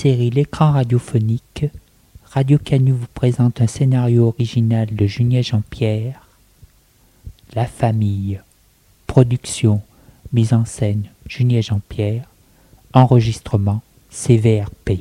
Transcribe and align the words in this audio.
Série 0.00 0.30
L'écran 0.30 0.70
radiophonique, 0.70 1.66
Radio 2.22 2.56
Canu 2.56 2.92
vous 2.92 3.08
présente 3.14 3.60
un 3.60 3.66
scénario 3.66 4.28
original 4.28 4.86
de 4.94 5.06
Junier 5.06 5.42
Jean-Pierre, 5.42 6.20
La 7.56 7.66
famille, 7.66 8.40
production, 9.08 9.82
mise 10.32 10.52
en 10.52 10.64
scène 10.64 11.08
Junier 11.26 11.62
Jean-Pierre, 11.62 12.22
enregistrement 12.92 13.82
CVRP. 14.08 15.00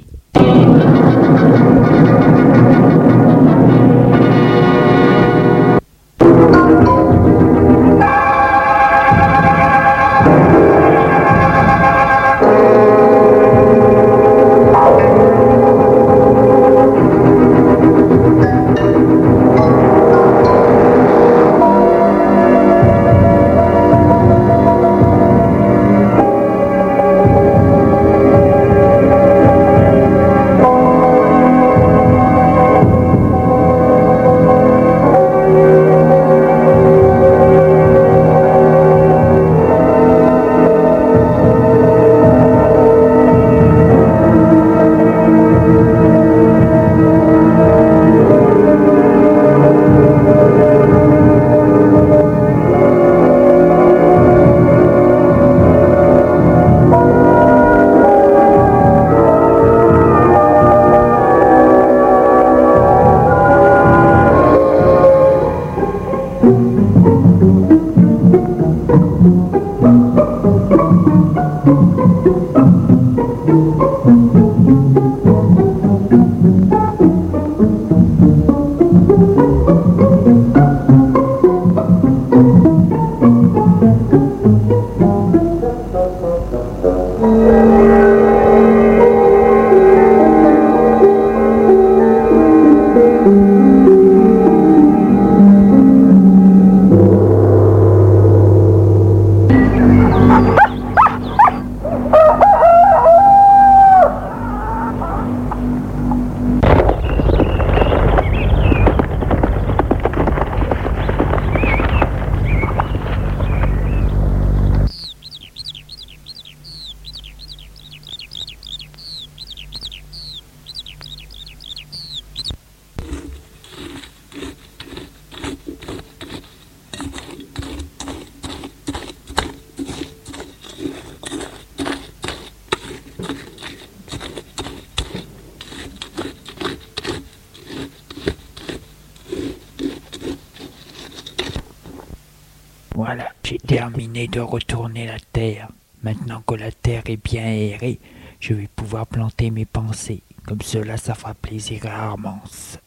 Comme 150.45 150.61
cela, 150.61 150.97
ça 150.97 151.13
fera 151.13 151.33
plaisir 151.33 151.85
à 151.85 152.09
Armance. 152.09 152.77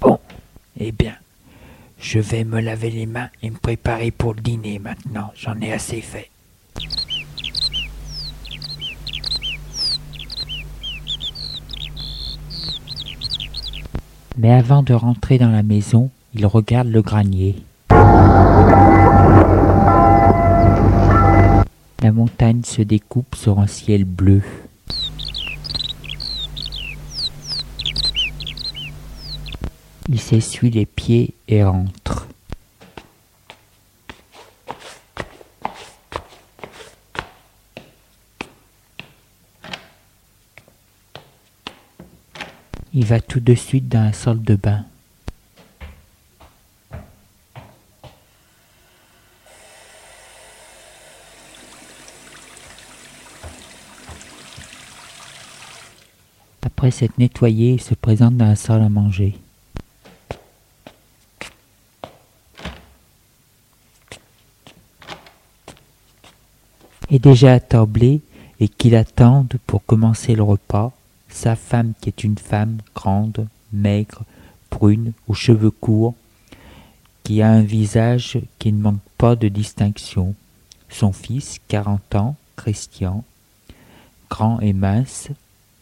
Bon, 0.00 0.18
eh 0.78 0.92
bien, 0.92 1.16
je 1.98 2.18
vais 2.18 2.44
me 2.44 2.60
laver 2.60 2.90
les 2.90 3.06
mains 3.06 3.30
et 3.42 3.50
me 3.50 3.56
préparer 3.56 4.10
pour 4.10 4.34
le 4.34 4.40
dîner 4.40 4.78
maintenant. 4.78 5.32
J'en 5.34 5.60
ai 5.60 5.72
assez 5.72 6.00
fait. 6.00 6.30
Mais 14.36 14.52
avant 14.52 14.82
de 14.82 14.94
rentrer 14.94 15.38
dans 15.38 15.50
la 15.50 15.62
maison, 15.62 16.10
il 16.34 16.44
regarde 16.46 16.88
le 16.88 17.02
granier. 17.02 17.54
La 22.02 22.10
montagne 22.12 22.62
se 22.64 22.82
découpe 22.82 23.36
sur 23.36 23.60
un 23.60 23.68
ciel 23.68 24.04
bleu. 24.04 24.42
Il 30.08 30.20
s'essuie 30.20 30.70
les 30.70 30.86
pieds 30.86 31.34
et 31.48 31.62
rentre. 31.62 32.26
Il 42.94 43.04
va 43.04 43.20
tout 43.20 43.40
de 43.40 43.54
suite 43.54 43.88
dans 43.88 44.04
la 44.04 44.12
salle 44.12 44.42
de 44.42 44.54
bain. 44.54 44.84
Après 56.62 56.90
s'être 56.90 57.18
nettoyé, 57.18 57.74
il 57.74 57.82
se 57.82 57.94
présente 57.94 58.36
dans 58.36 58.46
la 58.46 58.56
salle 58.56 58.82
à 58.82 58.88
manger. 58.88 59.36
est 67.10 67.18
déjà 67.18 67.54
attablé 67.54 68.20
et 68.60 68.68
qu'il 68.68 68.94
attende 68.94 69.54
pour 69.66 69.84
commencer 69.84 70.34
le 70.34 70.42
repas, 70.42 70.92
sa 71.34 71.56
femme 71.56 71.94
qui 72.00 72.08
est 72.08 72.22
une 72.22 72.38
femme 72.38 72.78
grande, 72.94 73.48
maigre, 73.72 74.22
brune, 74.70 75.12
aux 75.26 75.34
cheveux 75.34 75.72
courts, 75.72 76.14
qui 77.24 77.42
a 77.42 77.50
un 77.50 77.62
visage 77.62 78.38
qui 78.60 78.72
ne 78.72 78.80
manque 78.80 79.00
pas 79.18 79.34
de 79.34 79.48
distinction, 79.48 80.34
son 80.88 81.12
fils, 81.12 81.58
quarante 81.66 82.14
ans, 82.14 82.36
Christian, 82.54 83.24
grand 84.30 84.60
et 84.60 84.72
mince, 84.72 85.28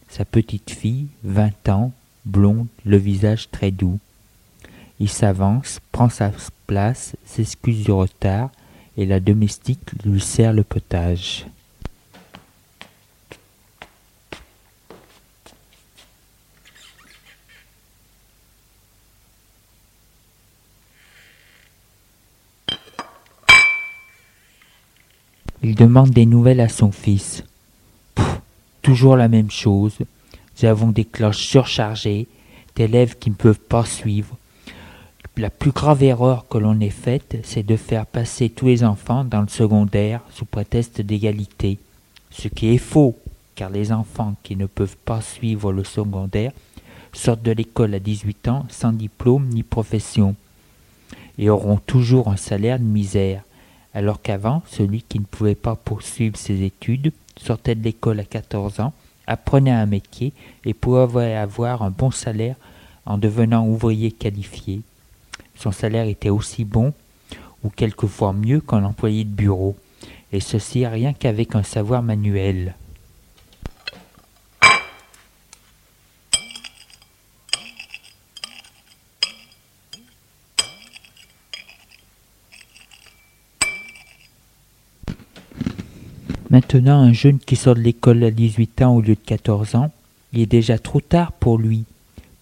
sa 0.09 0.25
petite 0.25 0.71
fille, 0.71 1.07
vingt 1.23 1.69
ans, 1.69 1.91
blonde, 2.25 2.67
le 2.83 2.97
visage 2.97 3.51
très 3.51 3.69
doux. 3.69 3.99
Il 4.99 5.09
s'avance, 5.09 5.79
prend 5.91 6.09
sa 6.09 6.31
place, 6.65 7.15
s'excuse 7.25 7.83
du 7.83 7.91
retard, 7.91 8.49
et 8.97 9.05
la 9.05 9.19
domestique 9.19 9.91
lui 10.03 10.19
sert 10.19 10.51
le 10.51 10.63
potage. 10.63 11.45
Il 25.63 25.75
demande 25.75 26.09
des 26.09 26.25
nouvelles 26.25 26.59
à 26.59 26.67
son 26.67 26.91
fils. 26.91 27.45
Pff, 28.15 28.41
toujours 28.81 29.15
la 29.15 29.29
même 29.29 29.49
chose. 29.49 29.97
Nous 30.61 30.67
avons 30.67 30.89
des 30.89 31.05
cloches 31.05 31.45
surchargées, 31.47 32.27
d'élèves 32.75 33.17
qui 33.17 33.29
ne 33.29 33.35
peuvent 33.35 33.59
pas 33.59 33.85
suivre. 33.85 34.35
La 35.37 35.49
plus 35.49 35.71
grave 35.71 36.03
erreur 36.03 36.47
que 36.49 36.57
l'on 36.57 36.79
ait 36.81 36.89
faite, 36.89 37.37
c'est 37.43 37.65
de 37.65 37.77
faire 37.77 38.05
passer 38.05 38.49
tous 38.49 38.67
les 38.67 38.83
enfants 38.83 39.23
dans 39.23 39.41
le 39.41 39.47
secondaire 39.47 40.19
sous 40.31 40.45
prétexte 40.45 40.99
d'égalité. 40.99 41.79
Ce 42.29 42.49
qui 42.49 42.67
est 42.67 42.77
faux, 42.77 43.17
car 43.55 43.69
les 43.69 43.93
enfants 43.93 44.35
qui 44.43 44.57
ne 44.57 44.65
peuvent 44.65 44.97
pas 45.05 45.21
suivre 45.21 45.71
le 45.71 45.85
secondaire 45.85 46.51
sortent 47.13 47.41
de 47.41 47.51
l'école 47.51 47.93
à 47.93 47.99
18 47.99 48.47
ans 48.49 48.65
sans 48.69 48.91
diplôme 48.91 49.47
ni 49.47 49.63
profession 49.63 50.35
et 51.37 51.49
auront 51.49 51.77
toujours 51.77 52.27
un 52.27 52.37
salaire 52.37 52.79
de 52.79 52.83
misère, 52.83 53.43
alors 53.93 54.21
qu'avant, 54.21 54.63
celui 54.67 55.01
qui 55.03 55.19
ne 55.19 55.25
pouvait 55.25 55.55
pas 55.55 55.75
poursuivre 55.75 56.37
ses 56.37 56.63
études 56.63 57.11
sortait 57.37 57.75
de 57.75 57.83
l'école 57.83 58.19
à 58.19 58.23
14 58.23 58.79
ans, 58.79 58.93
apprenait 59.27 59.71
un 59.71 59.85
métier 59.85 60.33
et 60.65 60.73
pouvait 60.73 61.35
avoir 61.35 61.81
un 61.81 61.91
bon 61.91 62.11
salaire 62.11 62.55
en 63.05 63.17
devenant 63.17 63.67
ouvrier 63.67 64.11
qualifié. 64.11 64.81
Son 65.55 65.71
salaire 65.71 66.07
était 66.07 66.29
aussi 66.29 66.65
bon, 66.65 66.93
ou 67.63 67.69
quelquefois 67.69 68.33
mieux 68.33 68.61
qu'un 68.61 68.83
employé 68.83 69.23
de 69.23 69.29
bureau, 69.29 69.75
et 70.31 70.39
ceci 70.39 70.85
rien 70.85 71.13
qu'avec 71.13 71.55
un 71.55 71.63
savoir 71.63 72.01
manuel. 72.01 72.75
Maintenant, 86.53 86.99
un 86.99 87.13
jeune 87.13 87.39
qui 87.39 87.55
sort 87.55 87.73
de 87.73 87.79
l'école 87.79 88.23
à 88.23 88.29
18 88.29 88.83
ans 88.83 88.95
au 88.95 89.01
lieu 89.01 89.15
de 89.15 89.19
14 89.25 89.73
ans, 89.73 89.89
il 90.33 90.41
est 90.41 90.45
déjà 90.45 90.77
trop 90.77 91.01
tard 91.01 91.31
pour 91.31 91.57
lui, 91.57 91.83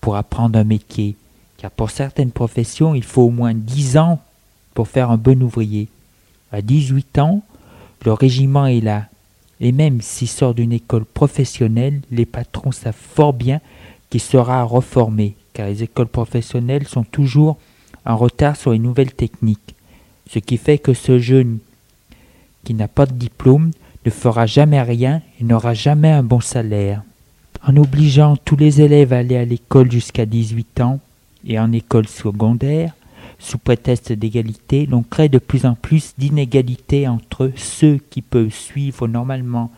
pour 0.02 0.18
apprendre 0.18 0.60
un 0.60 0.66
métier, 0.66 1.16
car 1.58 1.72
pour 1.72 1.92
certaines 1.92 2.34
professions, 2.34 2.94
il 2.94 3.06
faut 3.06 3.22
au 3.22 3.30
moins 3.30 3.54
10 3.54 3.96
ans 3.96 4.19
pour 4.74 4.90
faire 4.90 5.12
un 5.12 5.18
bon 5.18 5.42
ouvrier. 5.42 5.88
À 6.52 6.62
18 6.62 7.19
ans, 7.19 7.42
le 8.04 8.12
régiment 8.12 8.66
est 8.66 8.81
là, 8.81 9.06
et 9.62 9.72
même 9.72 10.02
s'il 10.02 10.28
sort 10.28 10.56
d'une 10.56 10.74
école 10.74 11.06
professionnelle, 11.06 12.02
les 12.12 12.25
patrons 12.25 12.74
savent 12.74 12.94
fort 12.94 13.31
bien 13.31 13.62
qu'il 14.10 14.19
sera 14.19 14.62
reformé, 14.63 15.38
car 15.54 15.68
les 15.68 15.84
écoles 15.84 16.08
professionnelles 16.08 16.86
sont 16.86 17.06
toujours 17.06 17.58
en 18.06 18.18
retard 18.18 18.58
sur 18.58 18.74
les 18.74 18.80
nouvelles 18.80 19.13
techniques, 19.13 19.74
ce 20.30 20.40
qui 20.40 20.58
fait 20.58 20.80
que 20.80 20.94
ce 20.94 21.18
jeune 21.18 21.60
qui 22.66 22.74
n'a 22.74 22.90
pas 22.90 23.06
de 23.06 23.13
diplôme 23.13 23.72
ne 24.06 24.12
fera 24.12 24.45
jamais 24.45 24.81
rien 24.81 25.21
et 25.39 25.44
n'aura 25.44 25.74
jamais 25.74 26.12
un 26.12 26.24
bon 26.24 26.39
salaire. 26.39 27.03
En 27.63 27.77
obligeant 27.77 28.38
tous 28.38 28.56
les 28.56 28.81
élèves 28.81 29.13
à 29.13 29.18
aller 29.18 29.38
à 29.38 29.45
l'école 29.45 29.92
jusqu'à 29.92 30.25
18 30.25 30.81
ans 30.81 31.00
et 31.45 31.59
en 31.59 31.71
école 31.71 32.07
secondaire, 32.07 32.94
sous 33.39 33.57
prétexte 33.57 34.12
d'égalité, 34.12 34.86
l'on 34.86 35.03
crée 35.03 35.30
de 35.30 35.39
plus 35.39 35.65
en 35.65 35.75
plus 35.75 36.13
d'inégalités 36.18 37.07
entre 37.07 37.51
ceux 37.56 38.00
qui 38.09 38.21
peuvent 38.21 38.53
suivre 38.53 39.07
normalement 39.07 39.71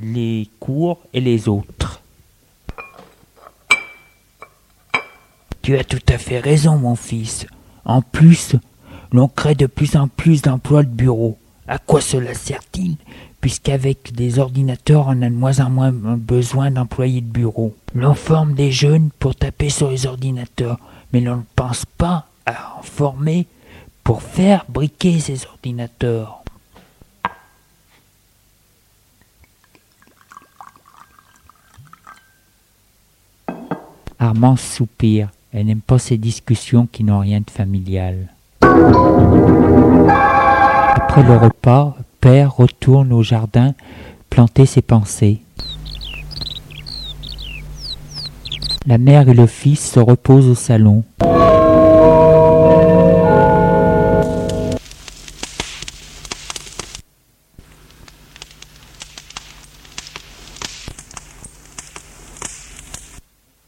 les 0.00 0.48
cours 0.60 0.98
et 1.12 1.20
les 1.20 1.48
autres. 1.48 2.02
Tu 5.62 5.76
as 5.76 5.84
tout 5.84 6.02
à 6.08 6.18
fait 6.18 6.40
raison, 6.40 6.76
mon 6.76 6.96
fils. 6.96 7.46
En 7.84 8.02
plus, 8.02 8.56
l'on 9.12 9.28
crée 9.28 9.54
de 9.54 9.66
plus 9.66 9.96
en 9.96 10.08
plus 10.08 10.42
d'emplois 10.42 10.82
de 10.82 10.88
bureau. 10.88 11.38
À 11.66 11.78
quoi 11.78 12.02
cela 12.02 12.34
sert-il? 12.34 12.96
Puisqu'avec 13.44 14.14
des 14.14 14.38
ordinateurs, 14.38 15.04
on 15.06 15.20
a 15.20 15.28
de 15.28 15.34
moins 15.34 15.60
en 15.60 15.68
moins 15.68 15.92
besoin 15.92 16.70
d'employés 16.70 17.20
de 17.20 17.26
bureau. 17.26 17.74
L'on 17.94 18.14
forme 18.14 18.54
des 18.54 18.72
jeunes 18.72 19.10
pour 19.18 19.34
taper 19.34 19.68
sur 19.68 19.90
les 19.90 20.06
ordinateurs, 20.06 20.78
mais 21.12 21.20
l'on 21.20 21.36
ne 21.36 21.42
pense 21.54 21.84
pas 21.84 22.24
à 22.46 22.78
en 22.78 22.82
former 22.82 23.46
pour 24.02 24.22
faire 24.22 24.64
briquer 24.70 25.20
ces 25.20 25.44
ordinateurs. 25.44 26.42
Armand 34.18 34.56
soupire. 34.56 35.28
Elle 35.52 35.66
n'aime 35.66 35.82
pas 35.82 35.98
ces 35.98 36.16
discussions 36.16 36.88
qui 36.90 37.04
n'ont 37.04 37.18
rien 37.18 37.40
de 37.40 37.50
familial. 37.50 38.28
Après 40.96 41.22
le 41.22 41.36
repas, 41.36 41.94
père 42.24 42.56
retourne 42.56 43.12
au 43.12 43.22
jardin 43.22 43.74
planter 44.30 44.64
ses 44.64 44.80
pensées. 44.80 45.42
La 48.86 48.96
mère 48.96 49.28
et 49.28 49.34
le 49.34 49.46
fils 49.46 49.90
se 49.92 50.00
reposent 50.00 50.48
au 50.48 50.54
salon. 50.54 51.04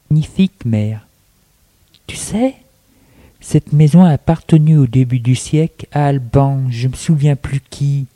Magnifique 0.09 0.65
mère. 0.65 1.05
Tu 2.07 2.15
sais, 2.15 2.55
cette 3.39 3.71
maison 3.71 4.03
a 4.03 4.09
appartenu 4.09 4.77
au 4.77 4.87
début 4.87 5.19
du 5.19 5.35
siècle 5.35 5.85
à 5.91 6.07
Alban, 6.07 6.63
je 6.71 6.87
me 6.87 6.95
souviens 6.95 7.35
plus 7.35 7.61
qui. 7.69 8.07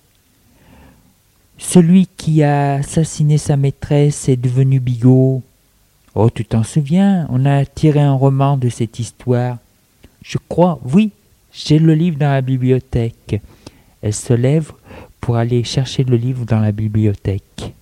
Celui 1.61 2.07
qui 2.17 2.43
a 2.43 2.73
assassiné 2.73 3.37
sa 3.37 3.55
maîtresse 3.55 4.27
est 4.27 4.35
devenu 4.35 4.81
bigot. 4.81 5.41
Oh, 6.15 6.29
tu 6.29 6.43
t'en 6.43 6.63
souviens, 6.63 7.25
on 7.29 7.45
a 7.45 7.63
tiré 7.63 8.01
un 8.01 8.13
roman 8.13 8.57
de 8.57 8.67
cette 8.67 8.99
histoire. 8.99 9.57
Je 10.21 10.37
crois, 10.49 10.81
oui, 10.83 11.11
j'ai 11.53 11.79
le 11.79 11.93
livre 11.93 12.17
dans 12.17 12.31
la 12.31 12.41
bibliothèque. 12.41 13.39
Elle 14.01 14.13
se 14.13 14.33
lève 14.33 14.73
pour 15.21 15.37
aller 15.37 15.63
chercher 15.63 16.03
le 16.03 16.17
livre 16.17 16.45
dans 16.45 16.59
la 16.59 16.73
bibliothèque. 16.73 17.73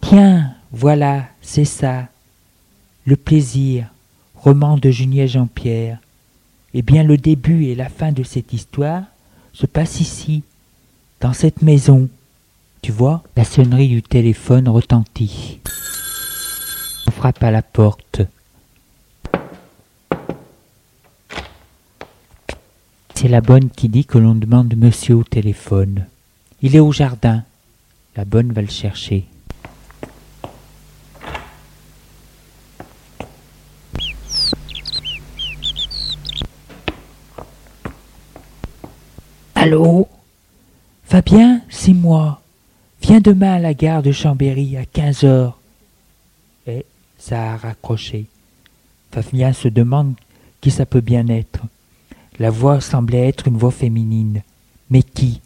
Tiens, 0.00 0.41
voilà, 0.72 1.26
c'est 1.42 1.66
ça. 1.66 2.08
Le 3.04 3.16
plaisir, 3.16 3.88
roman 4.34 4.78
de 4.78 4.90
Junier 4.90 5.28
Jean-Pierre. 5.28 5.98
Eh 6.72 6.80
bien, 6.80 7.02
le 7.02 7.18
début 7.18 7.66
et 7.66 7.74
la 7.74 7.90
fin 7.90 8.10
de 8.10 8.22
cette 8.22 8.54
histoire 8.54 9.02
se 9.52 9.66
passent 9.66 10.00
ici, 10.00 10.42
dans 11.20 11.34
cette 11.34 11.60
maison. 11.60 12.08
Tu 12.80 12.90
vois, 12.90 13.22
la 13.36 13.44
sonnerie 13.44 13.88
du 13.88 14.02
téléphone 14.02 14.66
retentit. 14.66 15.60
On 17.06 17.10
frappe 17.10 17.42
à 17.42 17.50
la 17.50 17.62
porte. 17.62 18.22
C'est 23.14 23.28
la 23.28 23.42
bonne 23.42 23.68
qui 23.68 23.90
dit 23.90 24.06
que 24.06 24.18
l'on 24.18 24.34
demande 24.34 24.74
monsieur 24.74 25.16
au 25.16 25.22
téléphone. 25.22 26.06
Il 26.62 26.74
est 26.74 26.80
au 26.80 26.92
jardin. 26.92 27.44
La 28.16 28.24
bonne 28.24 28.52
va 28.52 28.62
le 28.62 28.68
chercher. 28.68 29.26
Allô 39.72 40.06
Fabien, 41.02 41.62
c'est 41.70 41.94
moi. 41.94 42.42
Viens 43.00 43.20
demain 43.20 43.54
à 43.54 43.58
la 43.58 43.72
gare 43.72 44.02
de 44.02 44.12
Chambéry 44.12 44.76
à 44.76 44.84
quinze 44.84 45.24
heures. 45.24 45.58
Et 46.66 46.84
ça 47.16 47.52
a 47.52 47.56
raccroché. 47.56 48.26
Fabien 49.12 49.54
se 49.54 49.68
demande 49.68 50.12
qui 50.60 50.70
ça 50.70 50.84
peut 50.84 51.00
bien 51.00 51.26
être. 51.28 51.60
La 52.38 52.50
voix 52.50 52.82
semblait 52.82 53.26
être 53.26 53.48
une 53.48 53.56
voix 53.56 53.70
féminine. 53.70 54.42
Mais 54.90 55.02
qui? 55.02 55.40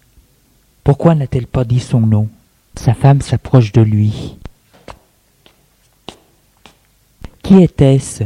Pourquoi 0.82 1.14
n'a-t-elle 1.14 1.46
pas 1.46 1.64
dit 1.64 1.78
son 1.78 2.00
nom? 2.00 2.28
Sa 2.74 2.94
femme 2.94 3.20
s'approche 3.20 3.70
de 3.70 3.82
lui. 3.82 4.38
Qui 7.44 7.62
était-ce? 7.62 8.24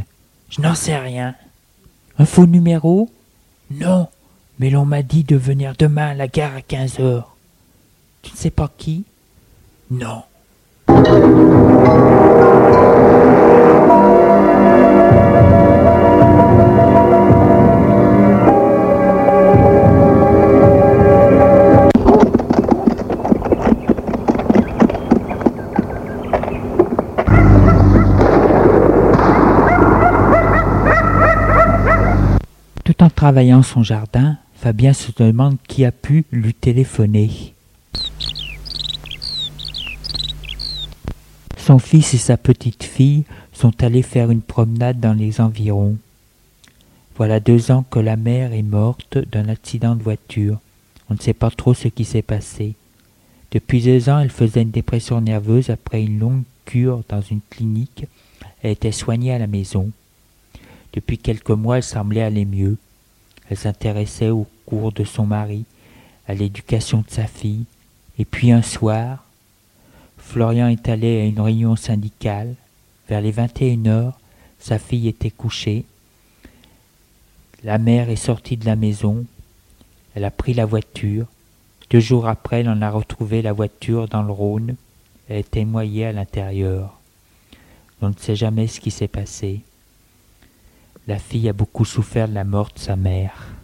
Je 0.49 0.63
n'en 0.63 0.75
sais 0.75 0.97
rien. 0.97 1.35
Un 2.17 2.25
faux 2.25 2.47
numéro? 2.47 3.11
Non, 3.71 4.09
mais 4.61 4.69
l'on 4.69 4.85
m'a 4.85 5.01
dit 5.01 5.25
de 5.25 5.37
venir 5.37 5.73
demain 5.79 6.09
à 6.09 6.15
la 6.15 6.29
gare 6.29 6.55
à 6.55 6.61
15 6.61 7.01
heures. 7.01 7.35
Tu 8.21 8.33
ne 8.33 8.37
sais 8.37 8.51
pas 8.51 8.71
qui? 8.77 9.05
Non. 9.91 10.23
Tout 32.85 33.03
en 33.03 33.09
travaillant 33.09 33.63
son 33.63 33.83
jardin, 33.83 34.37
Fabien 34.61 34.93
se 34.93 35.11
demande 35.17 35.57
qui 35.67 35.87
a 35.87 35.91
pu 35.91 36.27
lui 36.31 36.53
téléphoner. 36.53 37.55
Son 41.57 41.79
fils 41.79 42.13
et 42.13 42.19
sa 42.19 42.37
petite 42.37 42.85
fille 42.85 43.25
sont 43.55 43.83
allés 43.83 44.03
faire 44.03 44.31
une 44.31 44.43
promenade 44.43 45.01
dans 45.01 45.15
les 45.15 45.41
environs. 45.41 45.97
Voilà 47.17 47.41
deux 47.41 47.71
ans 47.71 47.87
que 47.91 48.01
la 48.01 48.17
mère 48.17 48.53
est 48.53 48.61
morte 48.61 49.17
d'un 49.17 49.49
accident 49.49 49.97
de 49.97 50.03
voiture. 50.03 50.59
On 51.09 51.15
ne 51.15 51.21
sait 51.21 51.33
pas 51.33 51.51
trop 51.51 51.73
ce 51.73 51.89
qui 51.89 52.05
s'est 52.05 52.21
passé. 52.21 52.75
Depuis 53.53 53.81
deux 53.81 54.11
ans, 54.11 54.19
elle 54.19 54.29
faisait 54.29 54.61
une 54.61 54.71
dépression 54.71 55.23
nerveuse 55.23 55.71
après 55.71 56.03
une 56.03 56.19
longue 56.19 56.43
cure 56.67 57.03
dans 57.09 57.23
une 57.23 57.41
clinique. 57.49 58.05
Elle 58.63 58.73
était 58.73 58.93
soignée 58.93 59.33
à 59.33 59.39
la 59.39 59.47
maison. 59.47 59.91
Depuis 60.93 61.17
quelques 61.17 61.49
mois, 61.49 61.79
elle 61.79 61.83
semblait 61.83 62.21
aller 62.21 62.45
mieux. 62.45 62.77
Elle 63.51 63.59
s'intéressait 63.59 64.31
au 64.31 64.47
cours 64.65 64.93
de 64.93 65.05
son 65.05 65.27
mari, 65.27 65.65
à 66.27 66.35
l'éducation 66.35 66.99
de 67.07 67.11
sa 67.11 67.27
fille, 67.27 67.65
et 68.19 68.25
puis 68.25 68.53
un 68.53 68.63
soir, 68.63 69.25
Florian 70.31 70.69
est 70.69 70.89
allé 70.89 71.21
à 71.21 71.25
une 71.25 71.41
réunion 71.41 71.75
syndicale. 71.75 72.55
Vers 73.09 73.21
les 73.21 73.33
21 73.33 73.87
heures, 73.87 74.21
sa 74.61 74.79
fille 74.79 75.09
était 75.09 75.31
couchée. 75.31 75.85
La 77.65 77.79
mère 77.79 78.09
est 78.09 78.17
sortie 78.17 78.57
de 78.57 78.67
la 78.67 78.77
maison. 78.77 79.25
Elle 80.15 80.25
a 80.25 80.31
pris 80.31 80.55
la 80.55 80.67
voiture. 80.67 81.27
Deux 81.91 81.99
jours 81.99 82.29
après, 82.29 82.61
elle 82.61 82.69
en 82.69 82.81
a 82.81 82.91
retrouvé 82.91 83.43
la 83.43 83.53
voiture 83.53 84.07
dans 84.07 84.23
le 84.23 84.31
Rhône. 84.31 84.77
Elle 85.29 85.39
était 85.39 85.65
noyée 85.65 86.07
à 86.07 86.13
l'intérieur. 86.13 87.01
On 88.01 88.11
ne 88.11 88.15
sait 88.17 88.37
jamais 88.37 88.69
ce 88.69 88.81
qui 88.81 88.93
s'est 88.93 89.09
passé. 89.09 89.63
La 91.11 91.19
fille 91.19 91.49
a 91.49 91.53
beaucoup 91.53 91.85
souffert 91.85 92.29
de 92.29 92.35
la 92.35 92.45
mort 92.45 92.71
de 92.73 92.79
sa 92.79 92.95
mère. 92.95 93.60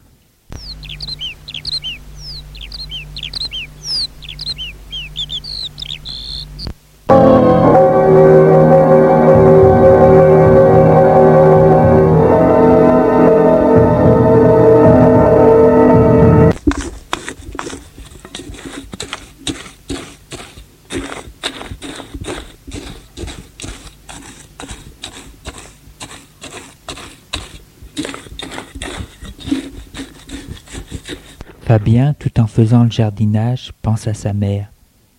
Faisant 32.57 32.85
le 32.85 32.91
jardinage, 32.91 33.71
pense 33.83 34.07
à 34.07 34.15
sa 34.15 34.33
mère. 34.33 34.71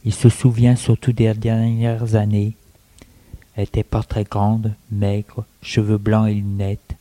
Il 0.03 0.11
se 0.11 0.27
souvient 0.27 0.75
surtout 0.75 1.11
des 1.11 1.31
dernières 1.35 2.15
années. 2.15 2.53
Elle 3.55 3.65
était 3.65 3.83
pas 3.83 4.01
très 4.01 4.23
grande, 4.23 4.73
maigre, 4.89 5.45
cheveux 5.61 5.99
blancs 5.99 6.27
et 6.27 6.33
lunettes. 6.33 6.95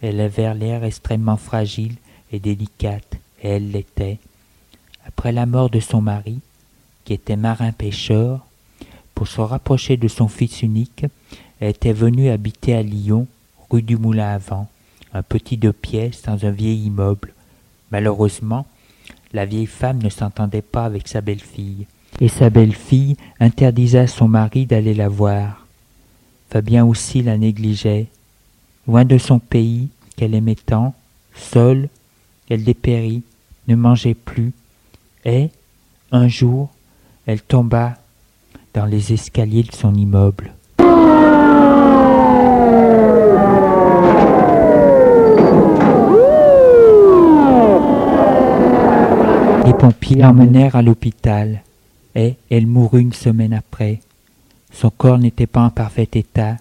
Elle 0.00 0.20
avait 0.20 0.54
l'air 0.54 0.84
extrêmement 0.84 1.36
fragile 1.36 1.96
et 2.30 2.38
délicate, 2.38 3.16
et 3.42 3.48
elle 3.48 3.72
l'était. 3.72 4.18
Après 5.08 5.32
la 5.32 5.44
mort 5.44 5.70
de 5.70 5.80
son 5.80 6.00
mari, 6.00 6.38
qui 7.04 7.12
était 7.12 7.34
marin-pêcheur, 7.34 8.46
pour 9.16 9.26
se 9.26 9.40
rapprocher 9.40 9.96
de 9.96 10.06
son 10.06 10.28
fils 10.28 10.62
unique, 10.62 11.04
elle 11.58 11.70
était 11.70 11.92
venue 11.92 12.30
habiter 12.30 12.76
à 12.76 12.82
Lyon, 12.82 13.26
rue 13.68 13.82
du 13.82 13.96
Moulin 13.96 14.34
à 14.34 14.38
Vent, 14.38 14.68
un 15.12 15.24
petit 15.24 15.56
deux 15.56 15.72
pièces 15.72 16.22
dans 16.22 16.46
un 16.46 16.52
vieil 16.52 16.86
immeuble. 16.86 17.34
Malheureusement, 17.90 18.66
la 19.32 19.46
vieille 19.46 19.66
femme 19.66 20.02
ne 20.02 20.08
s'entendait 20.08 20.62
pas 20.62 20.84
avec 20.84 21.08
sa 21.08 21.20
belle-fille, 21.20 21.86
et 22.20 22.28
sa 22.28 22.50
belle-fille 22.50 23.16
interdisait 23.38 24.00
à 24.00 24.06
son 24.06 24.28
mari 24.28 24.66
d'aller 24.66 24.94
la 24.94 25.08
voir. 25.08 25.66
Fabien 26.50 26.84
aussi 26.84 27.22
la 27.22 27.38
négligeait. 27.38 28.08
Loin 28.86 29.04
de 29.04 29.18
son 29.18 29.38
pays, 29.38 29.88
qu'elle 30.16 30.34
aimait 30.34 30.56
tant, 30.56 30.94
seule, 31.34 31.88
elle 32.48 32.64
dépérit, 32.64 33.22
ne 33.68 33.76
mangeait 33.76 34.14
plus, 34.14 34.52
et, 35.24 35.50
un 36.10 36.26
jour, 36.26 36.70
elle 37.26 37.40
tomba 37.40 37.98
dans 38.74 38.86
les 38.86 39.12
escaliers 39.12 39.62
de 39.62 39.72
son 39.72 39.94
immeuble. 39.94 40.52
Pompiers 50.10 50.22
l'emmenèrent 50.22 50.74
à 50.74 50.82
l'hôpital, 50.82 51.62
et 52.16 52.34
elle 52.50 52.66
mourut 52.66 53.00
une 53.00 53.12
semaine 53.12 53.52
après. 53.52 54.00
Son 54.72 54.90
corps 54.90 55.18
n'était 55.18 55.46
pas 55.46 55.60
en 55.60 55.70
parfait 55.70 56.08
état, 56.14 56.56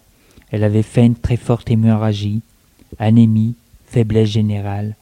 elle 0.52 0.64
avait 0.64 0.84
fait 0.84 1.08
une 1.08 1.16
très 1.16 1.36
forte 1.36 1.72
hémorragie, 1.72 2.42
anémie, 3.00 3.56
faiblesse 3.88 4.30
générale. 4.30 4.96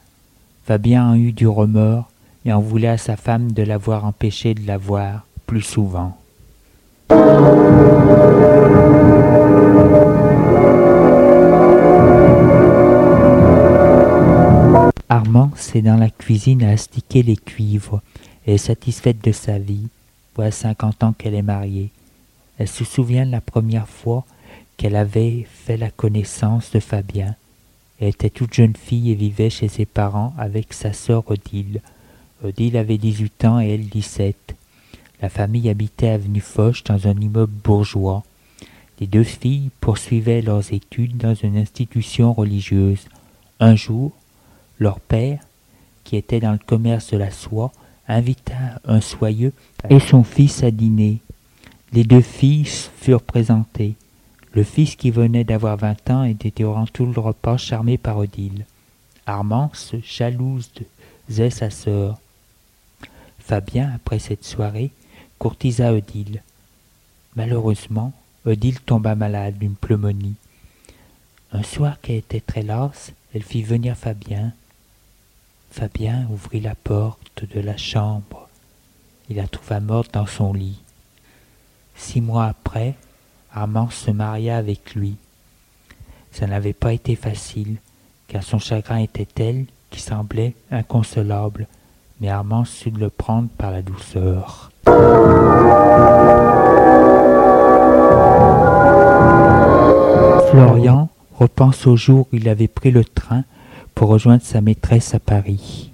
Fabien 0.64 1.10
en 1.10 1.14
eut 1.14 1.32
du 1.32 1.46
remords 1.46 2.08
et 2.46 2.52
en 2.54 2.60
voulait 2.60 2.88
à 2.88 2.96
sa 2.96 3.16
femme 3.16 3.52
de 3.52 3.62
l'avoir 3.62 4.06
empêché 4.06 4.54
de 4.54 4.66
la 4.66 4.78
voir 4.78 5.26
plus 5.46 5.60
souvent. 5.60 6.16
Armand 15.10 15.50
s'est 15.54 15.82
dans 15.82 15.96
la 15.96 16.08
cuisine 16.08 16.62
à 16.62 16.70
astiquer 16.70 17.22
les 17.22 17.36
cuivres 17.36 18.00
est 18.54 18.58
satisfaite 18.58 19.22
de 19.24 19.32
sa 19.32 19.58
vie. 19.58 19.88
Voilà 20.34 20.50
cinquante 20.50 21.02
ans 21.02 21.12
qu'elle 21.12 21.34
est 21.34 21.42
mariée. 21.42 21.90
Elle 22.58 22.68
se 22.68 22.84
souvient 22.84 23.26
de 23.26 23.32
la 23.32 23.40
première 23.40 23.88
fois 23.88 24.24
qu'elle 24.76 24.96
avait 24.96 25.46
fait 25.48 25.76
la 25.76 25.90
connaissance 25.90 26.70
de 26.70 26.80
Fabien. 26.80 27.34
Elle 28.00 28.08
était 28.08 28.30
toute 28.30 28.54
jeune 28.54 28.76
fille 28.76 29.10
et 29.10 29.14
vivait 29.14 29.50
chez 29.50 29.68
ses 29.68 29.86
parents 29.86 30.32
avec 30.38 30.72
sa 30.72 30.92
sœur 30.92 31.28
Odile. 31.30 31.80
Odile 32.44 32.76
avait 32.76 32.98
dix-huit 32.98 33.44
ans 33.44 33.60
et 33.60 33.70
elle 33.70 33.88
dix-sept. 33.88 34.54
La 35.20 35.28
famille 35.28 35.68
habitait 35.68 36.08
avenue 36.08 36.40
Foch 36.40 36.84
dans 36.84 37.08
un 37.08 37.20
immeuble 37.20 37.52
bourgeois. 37.64 38.22
Les 39.00 39.08
deux 39.08 39.24
filles 39.24 39.70
poursuivaient 39.80 40.42
leurs 40.42 40.72
études 40.72 41.16
dans 41.16 41.34
une 41.34 41.56
institution 41.56 42.32
religieuse. 42.32 43.06
Un 43.58 43.74
jour, 43.74 44.12
leur 44.78 45.00
père, 45.00 45.40
qui 46.04 46.16
était 46.16 46.40
dans 46.40 46.52
le 46.52 46.58
commerce 46.58 47.10
de 47.10 47.16
la 47.16 47.32
soie, 47.32 47.72
invita 48.08 48.80
un 48.84 49.00
soyeux 49.00 49.52
et 49.88 50.00
son 50.00 50.24
fils 50.24 50.62
à 50.62 50.70
dîner. 50.70 51.18
Les 51.92 52.04
deux 52.04 52.22
filles 52.22 52.64
furent 52.64 53.22
présentées. 53.22 53.94
Le 54.54 54.62
fils 54.62 54.96
qui 54.96 55.10
venait 55.10 55.44
d'avoir 55.44 55.76
vingt 55.76 56.10
ans 56.10 56.24
était 56.24 56.52
durant 56.54 56.86
tout 56.86 57.06
le 57.06 57.20
repas 57.20 57.58
charmé 57.58 57.98
par 57.98 58.18
Odile. 58.18 58.64
Armand 59.26 59.70
se 59.74 59.96
jalousait 60.02 61.50
sa 61.50 61.70
sœur. 61.70 62.18
Fabien, 63.38 63.92
après 63.94 64.18
cette 64.18 64.44
soirée, 64.44 64.90
courtisa 65.38 65.92
Odile. 65.92 66.42
Malheureusement, 67.36 68.12
Odile 68.46 68.80
tomba 68.80 69.14
malade 69.14 69.58
d'une 69.58 69.74
pneumonie. 69.74 70.34
Un 71.52 71.62
soir 71.62 72.00
qu'elle 72.00 72.16
était 72.16 72.40
très 72.40 72.62
lasse, 72.62 73.12
elle 73.34 73.42
fit 73.42 73.62
venir 73.62 73.96
Fabien. 73.96 74.52
Fabien 75.70 76.26
ouvrit 76.30 76.60
la 76.60 76.74
porte 76.74 77.44
de 77.54 77.60
la 77.60 77.76
chambre. 77.76 78.48
Il 79.28 79.36
la 79.36 79.46
trouva 79.46 79.80
morte 79.80 80.14
dans 80.14 80.26
son 80.26 80.52
lit. 80.52 80.80
Six 81.94 82.20
mois 82.20 82.46
après, 82.46 82.94
Armand 83.52 83.90
se 83.90 84.10
maria 84.10 84.56
avec 84.56 84.94
lui. 84.94 85.16
Ça 86.32 86.46
n'avait 86.46 86.72
pas 86.72 86.92
été 86.92 87.16
facile, 87.16 87.76
car 88.28 88.42
son 88.42 88.58
chagrin 88.58 88.98
était 88.98 89.26
tel 89.26 89.66
qu'il 89.90 90.00
semblait 90.00 90.54
inconsolable, 90.70 91.66
mais 92.20 92.28
Armand 92.28 92.64
sut 92.64 92.96
le 92.96 93.10
prendre 93.10 93.48
par 93.48 93.70
la 93.70 93.82
douceur. 93.82 94.70
Florian 100.50 101.08
repense 101.34 101.86
au 101.86 101.96
jour 101.96 102.26
où 102.32 102.36
il 102.36 102.48
avait 102.48 102.68
pris 102.68 102.90
le 102.90 103.04
train 103.04 103.44
pour 103.98 104.10
rejoindre 104.10 104.44
sa 104.44 104.60
maîtresse 104.60 105.12
à 105.12 105.18
Paris. 105.18 105.92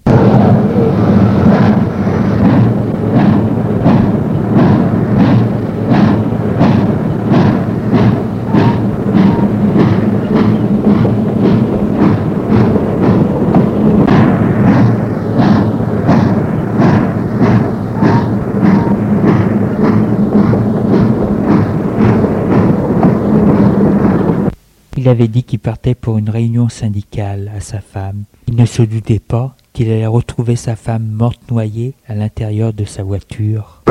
Il 25.04 25.10
avait 25.10 25.28
dit 25.28 25.42
qu'il 25.42 25.58
partait 25.58 25.94
pour 25.94 26.16
une 26.16 26.30
réunion 26.30 26.70
syndicale 26.70 27.52
à 27.54 27.60
sa 27.60 27.82
femme. 27.82 28.24
Il 28.48 28.56
ne 28.56 28.64
se 28.64 28.80
doutait 28.80 29.18
pas 29.18 29.54
qu'il 29.74 29.90
allait 29.90 30.06
retrouver 30.06 30.56
sa 30.56 30.76
femme 30.76 31.06
morte 31.06 31.42
noyée 31.50 31.92
à 32.08 32.14
l'intérieur 32.14 32.72
de 32.72 32.86
sa 32.86 33.02
voiture. 33.02 33.82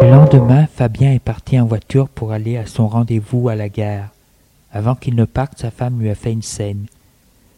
Le 0.00 0.10
lendemain, 0.12 0.68
Fabien 0.72 1.10
est 1.10 1.18
parti 1.18 1.58
en 1.58 1.66
voiture 1.66 2.08
pour 2.08 2.30
aller 2.30 2.56
à 2.56 2.66
son 2.66 2.86
rendez-vous 2.86 3.48
à 3.48 3.56
la 3.56 3.68
gare. 3.68 4.10
Avant 4.72 4.94
qu'il 4.94 5.16
ne 5.16 5.24
parte, 5.24 5.58
sa 5.58 5.72
femme 5.72 5.98
lui 5.98 6.08
a 6.08 6.14
fait 6.14 6.30
une 6.30 6.42
scène. 6.42 6.86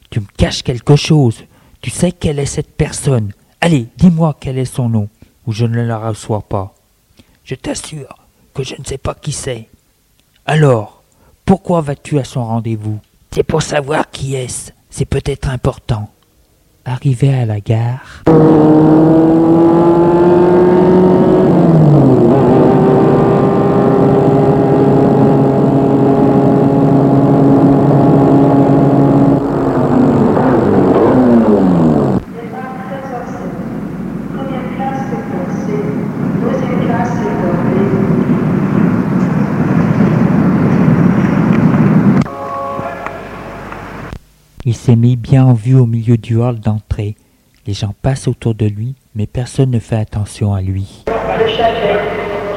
Tu 0.09 0.21
me 0.21 0.26
caches 0.38 0.62
quelque 0.62 0.97
chose. 0.97 1.44
Tu 1.83 1.90
sais 1.90 2.12
quelle 2.12 2.38
est 2.38 2.47
cette 2.47 2.75
personne. 2.75 3.33
Allez, 3.61 3.88
dis-moi 3.99 4.35
quel 4.40 4.56
est 4.56 4.64
son 4.64 4.88
nom, 4.88 5.11
ou 5.47 5.52
je 5.52 5.66
ne 5.66 5.83
la 5.83 5.99
reçois 5.99 6.40
pas. 6.40 6.75
Je 7.44 7.56
t'assure 7.56 8.24
que 8.55 8.63
je 8.63 8.77
ne 8.79 8.85
sais 8.85 8.99
pas 8.99 9.15
qui 9.15 9.33
c'est. 9.33 9.69
Alors, 10.47 11.03
pourquoi 11.45 11.81
vas-tu 11.81 12.19
à 12.19 12.25
son 12.25 12.45
rendez-vous? 12.45 13.01
C'est 13.33 13.43
pour 13.43 13.63
savoir 13.63 14.11
qui 14.11 14.37
est-ce. 14.37 14.71
C'est 14.89 15.05
peut-être 15.05 15.49
important. 15.49 16.09
Arrivé 16.85 17.35
à 17.35 17.45
la 17.45 17.61
gare. 17.61 18.23
Il 44.67 44.75
en 45.38 45.53
vue 45.53 45.75
au 45.75 45.87
milieu 45.87 46.17
du 46.17 46.37
hall 46.37 46.61
d'entrée. 46.61 47.17
Les 47.67 47.75
gens 47.75 47.95
passent 48.03 48.29
autour 48.29 48.55
de 48.55 48.67
lui, 48.67 48.95
mais 49.14 49.26
personne 49.26 49.71
ne 49.71 49.79
fait 49.79 49.97
attention 49.97 50.55
à 50.55 50.61
lui. 50.61 51.05
Le 51.07 51.49
chalet, 51.49 52.00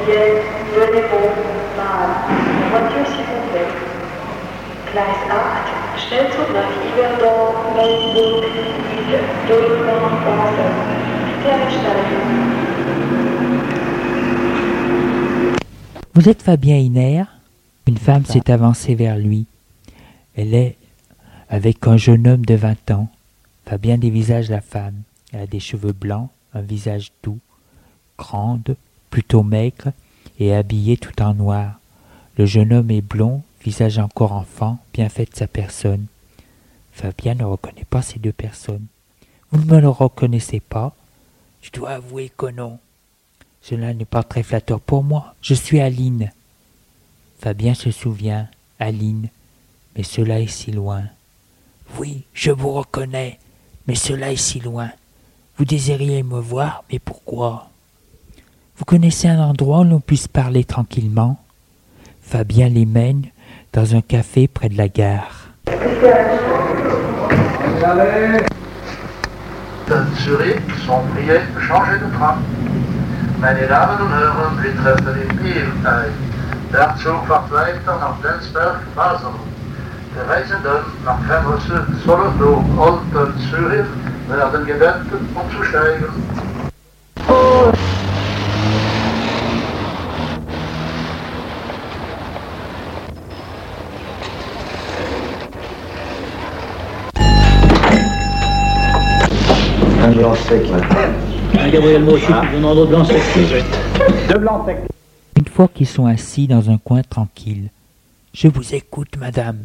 Vienne, 0.06 0.42
le 0.74 0.86
Dépôt, 0.94 1.30
Bâle, 1.76 2.14
la 2.60 2.68
voiture 2.70 3.06
s'il 3.06 3.24
vous 3.24 3.50
plaît. 3.50 3.72
Gleis 4.92 5.18
8, 5.28 6.02
Schnellzug 6.02 6.52
nach 6.54 6.72
Yverdon, 6.88 7.54
Mainburg, 7.76 8.44
Lille, 8.44 9.20
Dürrenmatt, 9.46 10.24
Basel. 10.24 10.72
Bitte 11.26 11.50
einsteigen. 11.50 12.58
Vous 16.14 16.28
êtes 16.28 16.42
Fabien 16.42 16.76
Hiner 16.76 17.24
Une 17.86 17.96
femme 17.96 18.24
s'est 18.24 18.50
avancée 18.50 18.96
vers 18.96 19.16
lui. 19.16 19.46
Elle 20.36 20.52
est 20.52 20.77
avec 21.48 21.86
un 21.86 21.96
jeune 21.96 22.26
homme 22.26 22.44
de 22.44 22.54
vingt 22.54 22.90
ans. 22.90 23.08
Fabien 23.66 23.98
dévisage 23.98 24.50
la 24.50 24.60
femme. 24.60 25.02
Elle 25.32 25.40
a 25.40 25.46
des 25.46 25.60
cheveux 25.60 25.92
blancs, 25.92 26.30
un 26.54 26.60
visage 26.60 27.12
doux, 27.22 27.38
grande, 28.16 28.76
plutôt 29.10 29.42
maigre 29.42 29.92
et 30.38 30.54
habillée 30.54 30.96
tout 30.96 31.20
en 31.22 31.34
noir. 31.34 31.80
Le 32.36 32.46
jeune 32.46 32.72
homme 32.72 32.90
est 32.90 33.02
blond, 33.02 33.42
visage 33.62 33.98
encore 33.98 34.32
enfant, 34.32 34.78
bien 34.92 35.08
fait 35.08 35.34
sa 35.34 35.46
personne. 35.46 36.06
Fabien 36.92 37.34
ne 37.34 37.44
reconnaît 37.44 37.86
pas 37.88 38.02
ces 38.02 38.18
deux 38.18 38.32
personnes. 38.32 38.86
Vous 39.50 39.60
ne 39.64 39.70
me 39.70 39.80
le 39.80 39.88
reconnaissez 39.88 40.60
pas? 40.60 40.94
Je 41.62 41.70
dois 41.70 41.90
avouer 41.90 42.30
que 42.36 42.46
non. 42.46 42.78
Cela 43.62 43.92
n'est 43.92 44.04
pas 44.04 44.22
très 44.22 44.42
flatteur 44.42 44.80
pour 44.80 45.02
moi. 45.02 45.34
Je 45.42 45.54
suis 45.54 45.80
Aline. 45.80 46.30
Fabien 47.40 47.74
se 47.74 47.90
souvient. 47.90 48.48
Aline. 48.78 49.28
Mais 49.96 50.02
cela 50.02 50.40
est 50.40 50.46
si 50.46 50.70
loin. 50.70 51.04
Oui, 51.96 52.24
je 52.34 52.50
vous 52.50 52.72
reconnais, 52.72 53.38
mais 53.86 53.94
cela 53.94 54.30
est 54.30 54.36
si 54.36 54.60
loin. 54.60 54.90
Vous 55.56 55.64
désiriez 55.64 56.22
me 56.22 56.38
voir, 56.38 56.84
mais 56.90 56.98
pourquoi? 56.98 57.68
Vous 58.76 58.84
connaissez 58.84 59.28
un 59.28 59.40
endroit 59.40 59.80
où 59.80 59.84
l'on 59.84 60.00
puisse 60.00 60.28
parler 60.28 60.64
tranquillement? 60.64 61.38
Fabien 62.20 62.68
les 62.68 62.86
mène 62.86 63.26
dans 63.72 63.94
un 63.94 64.00
café 64.00 64.48
près 64.48 64.68
de 64.68 64.76
la 64.76 64.88
gare. 64.88 65.48
In 69.90 70.04
Zürich 70.22 70.60
sont 70.86 71.00
priés 71.14 71.40
changer 71.66 71.98
de 71.98 72.12
train. 72.14 72.36
Werden 84.28 84.66
gebeten. 84.66 85.28
Un 100.02 100.12
blanc 100.12 100.34
sec 100.34 100.70
maintenant. 100.70 101.70
Gabriel. 101.70 102.04
Deux 104.28 104.38
blancs 104.38 104.66
secs. 104.66 104.78
Une 105.36 105.46
fois 105.46 105.68
qu'ils 105.72 105.86
sont 105.86 106.06
assis 106.06 106.46
dans 106.46 106.70
un 106.70 106.78
coin 106.78 107.02
tranquille. 107.02 107.70
Je 108.32 108.48
vous 108.48 108.74
écoute, 108.74 109.16
madame. 109.18 109.58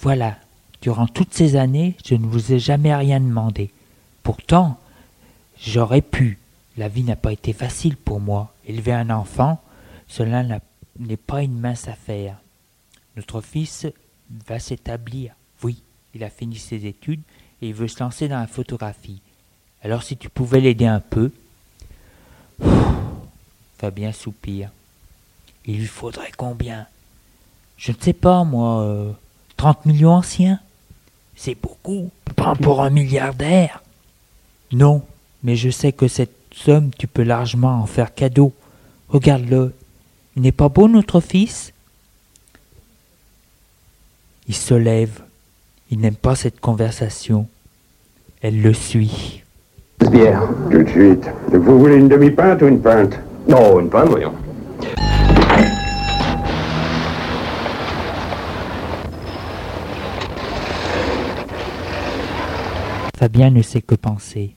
Voilà, 0.00 0.36
durant 0.80 1.06
toutes 1.06 1.34
ces 1.34 1.56
années, 1.56 1.96
je 2.06 2.14
ne 2.14 2.26
vous 2.26 2.52
ai 2.52 2.58
jamais 2.58 2.94
rien 2.94 3.20
demandé. 3.20 3.70
Pourtant, 4.22 4.78
j'aurais 5.60 6.02
pu. 6.02 6.38
La 6.76 6.88
vie 6.88 7.02
n'a 7.02 7.16
pas 7.16 7.32
été 7.32 7.52
facile 7.52 7.96
pour 7.96 8.20
moi. 8.20 8.54
Élever 8.66 8.92
un 8.92 9.10
enfant, 9.10 9.60
cela 10.06 10.44
n'est 10.98 11.16
pas 11.16 11.42
une 11.42 11.58
mince 11.58 11.88
affaire. 11.88 12.36
Notre 13.16 13.40
fils 13.40 13.86
va 14.46 14.60
s'établir. 14.60 15.32
Oui, 15.64 15.82
il 16.14 16.22
a 16.22 16.30
fini 16.30 16.56
ses 16.56 16.86
études 16.86 17.22
et 17.60 17.68
il 17.68 17.74
veut 17.74 17.88
se 17.88 17.98
lancer 17.98 18.28
dans 18.28 18.38
la 18.38 18.46
photographie. 18.46 19.20
Alors 19.82 20.04
si 20.04 20.16
tu 20.16 20.28
pouvais 20.28 20.60
l'aider 20.60 20.86
un 20.86 21.00
peu. 21.00 21.32
Fabien 23.78 24.12
soupire. 24.12 24.70
Il 25.66 25.78
lui 25.78 25.86
faudrait 25.86 26.32
combien? 26.36 26.86
Je 27.76 27.90
ne 27.92 27.96
sais 28.00 28.12
pas, 28.12 28.44
moi. 28.44 28.80
euh, 28.82 29.12
30 29.58 29.86
millions 29.86 30.12
anciens 30.12 30.60
C'est 31.36 31.56
beaucoup. 31.60 32.10
Prends 32.36 32.56
pour 32.56 32.80
un 32.80 32.90
milliardaire. 32.90 33.82
Non, 34.72 35.02
mais 35.42 35.56
je 35.56 35.68
sais 35.68 35.92
que 35.92 36.08
cette 36.08 36.36
somme, 36.52 36.90
tu 36.96 37.06
peux 37.06 37.24
largement 37.24 37.82
en 37.82 37.86
faire 37.86 38.14
cadeau. 38.14 38.52
Regarde-le. 39.08 39.74
Il 40.36 40.42
n'est 40.42 40.52
pas 40.52 40.68
beau, 40.68 40.88
notre 40.88 41.20
fils? 41.20 41.72
Il 44.46 44.54
se 44.54 44.74
lève. 44.74 45.22
Il 45.90 46.00
n'aime 46.00 46.14
pas 46.14 46.36
cette 46.36 46.60
conversation. 46.60 47.48
Elle 48.40 48.62
le 48.62 48.72
suit. 48.72 49.42
Bière. 50.12 50.42
Tout 50.70 50.84
de 50.84 50.88
suite. 50.88 51.28
Vous 51.52 51.78
voulez 51.80 51.96
une 51.96 52.08
demi-pinte 52.08 52.62
ou 52.62 52.68
une 52.68 52.80
pinte? 52.80 53.18
Non, 53.48 53.80
une 53.80 53.90
pinte, 53.90 54.08
voyons. 54.08 54.34
Fabien 63.18 63.50
ne 63.50 63.62
sait 63.62 63.82
que 63.82 63.96
penser. 63.96 64.54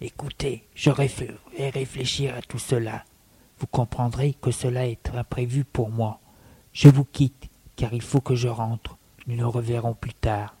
Écoutez, 0.00 0.64
je 0.74 0.90
vais 0.90 1.70
réfléchir 1.70 2.34
à 2.34 2.42
tout 2.42 2.58
cela. 2.58 3.04
Vous 3.60 3.68
comprendrez 3.68 4.34
que 4.42 4.50
cela 4.50 4.88
est 4.88 5.14
imprévu 5.14 5.62
pour 5.62 5.90
moi. 5.90 6.18
Je 6.72 6.88
vous 6.88 7.04
quitte, 7.04 7.48
car 7.76 7.94
il 7.94 8.02
faut 8.02 8.20
que 8.20 8.34
je 8.34 8.48
rentre. 8.48 8.98
Nous 9.28 9.36
nous 9.36 9.48
reverrons 9.48 9.94
plus 9.94 10.12
tard. 10.12 10.56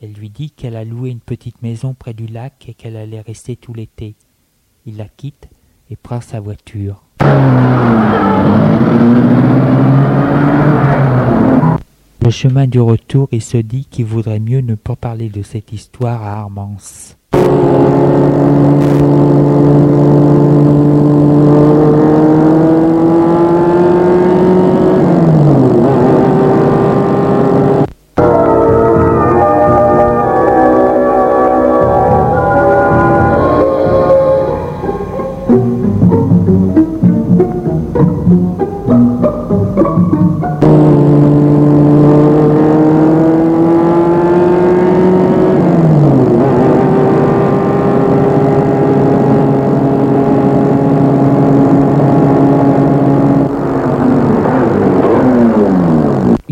Elle 0.00 0.12
lui 0.12 0.30
dit 0.30 0.52
qu'elle 0.52 0.76
a 0.76 0.84
loué 0.84 1.10
une 1.10 1.18
petite 1.18 1.62
maison 1.62 1.94
près 1.94 2.14
du 2.14 2.28
lac 2.28 2.68
et 2.68 2.74
qu'elle 2.74 2.96
allait 2.96 3.22
rester 3.22 3.56
tout 3.56 3.74
l'été. 3.74 4.14
Il 4.86 4.98
la 4.98 5.08
quitte 5.08 5.48
et 5.90 5.96
prend 5.96 6.20
sa 6.20 6.38
voiture. 6.38 7.02
Le 12.26 12.32
chemin 12.32 12.66
du 12.66 12.80
retour, 12.80 13.28
il 13.30 13.40
se 13.40 13.56
dit 13.56 13.86
qu'il 13.88 14.06
vaudrait 14.06 14.40
mieux 14.40 14.60
ne 14.60 14.74
pas 14.74 14.96
parler 14.96 15.28
de 15.28 15.42
cette 15.42 15.72
histoire 15.72 16.24
à 16.24 16.40
Armance. 16.40 17.16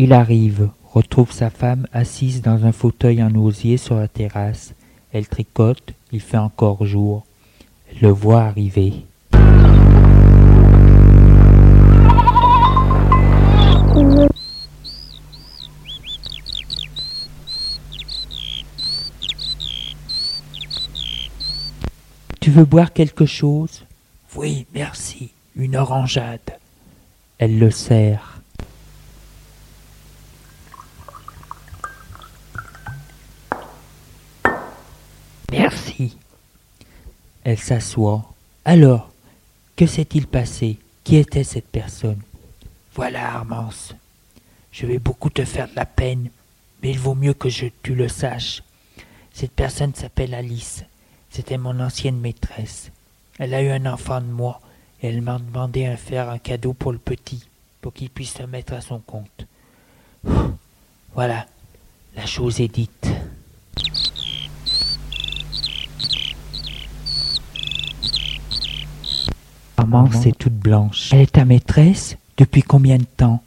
Il 0.05 0.13
arrive, 0.13 0.69
retrouve 0.93 1.31
sa 1.31 1.49
femme 1.49 1.87
assise 1.91 2.43
dans 2.43 2.63
un 2.63 2.71
fauteuil 2.71 3.23
en 3.23 3.33
osier 3.33 3.77
sur 3.77 3.95
la 3.95 4.07
terrasse. 4.07 4.75
Elle 5.11 5.27
tricote, 5.27 5.95
il 6.11 6.19
fait 6.19 6.37
encore 6.37 6.85
jour. 6.85 7.25
Elle 7.89 8.01
le 8.01 8.09
voit 8.09 8.43
arriver. 8.43 8.93
Tu 22.39 22.51
veux 22.51 22.65
boire 22.65 22.93
quelque 22.93 23.25
chose? 23.25 23.83
Oui, 24.35 24.67
merci. 24.71 25.31
Une 25.55 25.75
orangeade. 25.75 26.59
Elle 27.39 27.57
le 27.57 27.71
sert. 27.71 28.35
Merci. 35.51 36.17
Elle 37.45 37.59
s'assoit. 37.59 38.33
Alors, 38.65 39.11
que 39.75 39.85
s'est-il 39.85 40.25
passé? 40.25 40.79
Qui 41.03 41.17
était 41.17 41.43
cette 41.43 41.67
personne? 41.67 42.19
Voilà, 42.95 43.35
Armance. 43.35 43.93
Je 44.71 44.87
vais 44.87 44.97
beaucoup 44.97 45.29
te 45.29 45.45
faire 45.45 45.69
de 45.69 45.75
la 45.75 45.85
peine, 45.85 46.31
mais 46.81 46.89
il 46.89 46.97
vaut 46.99 47.13
mieux 47.13 47.35
que 47.35 47.49
je, 47.49 47.67
tu 47.83 47.93
le 47.93 48.07
saches. 48.07 48.63
Cette 49.31 49.51
personne 49.51 49.93
s'appelle 49.93 50.33
Alice. 50.33 50.85
C'était 51.29 51.59
mon 51.59 51.79
ancienne 51.79 52.19
maîtresse. 52.19 52.89
Elle 53.37 53.53
a 53.53 53.61
eu 53.61 53.69
un 53.69 53.85
enfant 53.85 54.21
de 54.21 54.25
moi 54.25 54.59
et 55.03 55.09
elle 55.09 55.21
m'a 55.21 55.37
demandé 55.37 55.87
de 55.87 55.95
faire 55.97 56.31
un 56.31 56.39
cadeau 56.39 56.73
pour 56.73 56.93
le 56.93 56.97
petit, 56.97 57.47
pour 57.79 57.93
qu'il 57.93 58.09
puisse 58.09 58.33
se 58.33 58.43
mettre 58.43 58.73
à 58.73 58.81
son 58.81 58.97
compte. 58.97 59.45
Voilà, 61.13 61.45
la 62.15 62.25
chose 62.25 62.59
est 62.59 62.73
dite. 62.73 63.07
Maman, 69.85 70.09
c'est 70.11 70.37
toute 70.37 70.53
blanche. 70.53 71.09
Elle 71.11 71.21
est 71.21 71.31
ta 71.33 71.45
maîtresse 71.45 72.17
Depuis 72.37 72.63
combien 72.63 72.97
de 72.97 73.03
temps? 73.03 73.41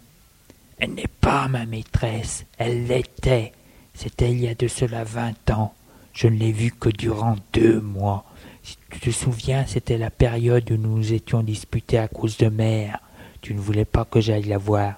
Elle 0.78 0.94
n'est 0.94 1.08
pas 1.20 1.48
ma 1.48 1.66
maîtresse, 1.66 2.44
elle 2.56 2.86
l'était. 2.86 3.52
C'était 3.94 4.30
il 4.30 4.40
y 4.40 4.48
a 4.48 4.54
de 4.54 4.68
cela 4.68 5.02
vingt 5.02 5.50
ans. 5.50 5.74
Je 6.12 6.28
ne 6.28 6.36
l'ai 6.36 6.52
vue 6.52 6.70
que 6.72 6.88
durant 6.88 7.36
deux 7.52 7.80
mois. 7.80 8.24
Si 8.62 8.76
tu 8.90 9.00
te 9.00 9.10
souviens, 9.10 9.64
c'était 9.66 9.98
la 9.98 10.10
période 10.10 10.70
où 10.70 10.76
nous 10.76 10.96
nous 10.96 11.12
étions 11.12 11.42
disputés 11.42 11.98
à 11.98 12.06
cause 12.06 12.36
de 12.36 12.48
mère. 12.48 13.00
Tu 13.40 13.54
ne 13.54 13.60
voulais 13.60 13.84
pas 13.84 14.04
que 14.04 14.20
j'aille 14.20 14.44
la 14.44 14.58
voir. 14.58 14.94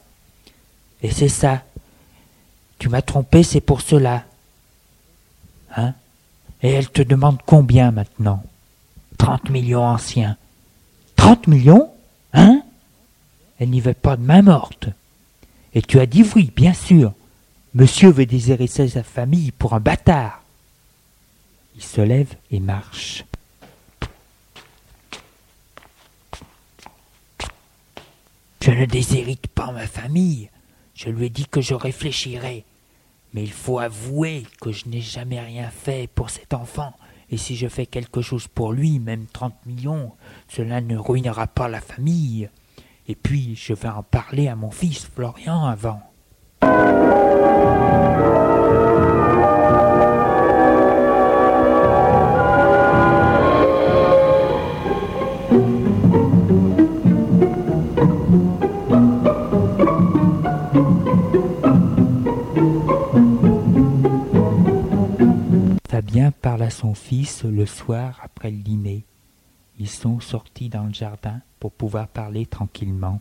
Et 1.02 1.10
c'est 1.10 1.28
ça. 1.28 1.62
Tu 2.78 2.88
m'as 2.88 3.02
trompé, 3.02 3.42
c'est 3.42 3.60
pour 3.60 3.80
cela. 3.80 4.24
Hein? 5.76 5.94
Et 6.62 6.70
elle 6.70 6.90
te 6.90 7.02
demande 7.02 7.38
combien 7.46 7.90
maintenant? 7.90 8.42
Trente 9.18 9.48
millions 9.50 9.84
anciens. 9.84 10.36
Trente 11.30 11.46
millions 11.46 11.88
Hein? 12.32 12.64
Elle 13.60 13.70
n'y 13.70 13.80
veut 13.80 13.94
pas 13.94 14.16
de 14.16 14.22
main 14.22 14.42
morte. 14.42 14.88
Et 15.74 15.80
tu 15.80 16.00
as 16.00 16.06
dit 16.06 16.24
oui, 16.34 16.50
bien 16.56 16.74
sûr. 16.74 17.12
Monsieur 17.72 18.10
veut 18.10 18.26
déshériter 18.26 18.88
sa 18.88 19.04
famille 19.04 19.52
pour 19.52 19.74
un 19.74 19.78
bâtard. 19.78 20.42
Il 21.76 21.84
se 21.84 22.00
lève 22.00 22.34
et 22.50 22.58
marche. 22.58 23.24
Je 28.60 28.72
ne 28.72 28.86
déshérite 28.86 29.46
pas 29.46 29.70
ma 29.70 29.86
famille. 29.86 30.50
Je 30.96 31.10
lui 31.10 31.26
ai 31.26 31.30
dit 31.30 31.46
que 31.46 31.60
je 31.60 31.74
réfléchirais. 31.74 32.64
Mais 33.34 33.44
il 33.44 33.52
faut 33.52 33.78
avouer 33.78 34.48
que 34.60 34.72
je 34.72 34.88
n'ai 34.88 35.00
jamais 35.00 35.38
rien 35.38 35.70
fait 35.70 36.08
pour 36.12 36.28
cet 36.28 36.54
enfant. 36.54 36.92
Et 37.30 37.36
si 37.36 37.54
je 37.56 37.68
fais 37.68 37.86
quelque 37.86 38.22
chose 38.22 38.48
pour 38.48 38.72
lui, 38.72 38.98
même 38.98 39.26
trente 39.26 39.54
millions, 39.64 40.12
cela 40.48 40.80
ne 40.80 40.96
ruinera 40.96 41.46
pas 41.46 41.68
la 41.68 41.80
famille. 41.80 42.50
Et 43.06 43.14
puis, 43.14 43.54
je 43.54 43.72
vais 43.72 43.88
en 43.88 44.02
parler 44.02 44.48
à 44.48 44.56
mon 44.56 44.70
fils 44.70 45.06
Florian 45.06 45.64
avant. 45.64 46.02
Parle 66.30 66.62
à 66.62 66.70
son 66.70 66.94
fils 66.94 67.44
le 67.44 67.66
soir 67.66 68.18
après 68.24 68.50
le 68.50 68.56
dîner. 68.56 69.04
Ils 69.78 69.90
sont 69.90 70.20
sortis 70.20 70.70
dans 70.70 70.84
le 70.84 70.92
jardin 70.92 71.40
pour 71.58 71.70
pouvoir 71.70 72.08
parler 72.08 72.46
tranquillement. 72.46 73.20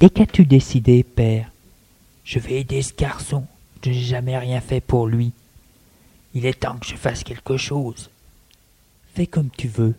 Et 0.00 0.10
qu'as-tu 0.10 0.46
décidé, 0.46 1.02
père? 1.04 1.50
Je 2.24 2.38
vais 2.38 2.60
aider 2.60 2.80
ce 2.80 2.94
garçon. 2.94 3.44
Je 3.84 3.90
n'ai 3.90 3.96
jamais 3.96 4.38
rien 4.38 4.62
fait 4.62 4.80
pour 4.80 5.06
lui. 5.06 5.32
Il 6.32 6.46
est 6.46 6.60
temps 6.60 6.78
que 6.78 6.86
je 6.86 6.96
fasse 6.96 7.22
quelque 7.22 7.58
chose. 7.58 8.10
Fais 9.14 9.26
comme 9.26 9.50
tu 9.50 9.68
veux. 9.68 9.94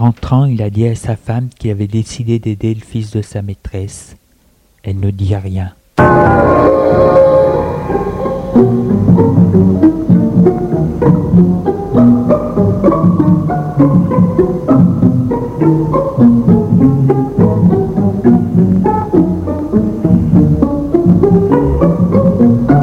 Rentrant, 0.00 0.46
il 0.46 0.62
a 0.62 0.70
dit 0.70 0.86
à 0.86 0.94
sa 0.94 1.14
femme 1.14 1.50
qu'il 1.50 1.70
avait 1.70 1.86
décidé 1.86 2.38
d'aider 2.38 2.74
le 2.74 2.80
fils 2.80 3.10
de 3.10 3.20
sa 3.20 3.42
maîtresse. 3.42 4.16
Elle 4.82 4.98
ne 4.98 5.10
dit 5.10 5.36
rien. 5.36 5.72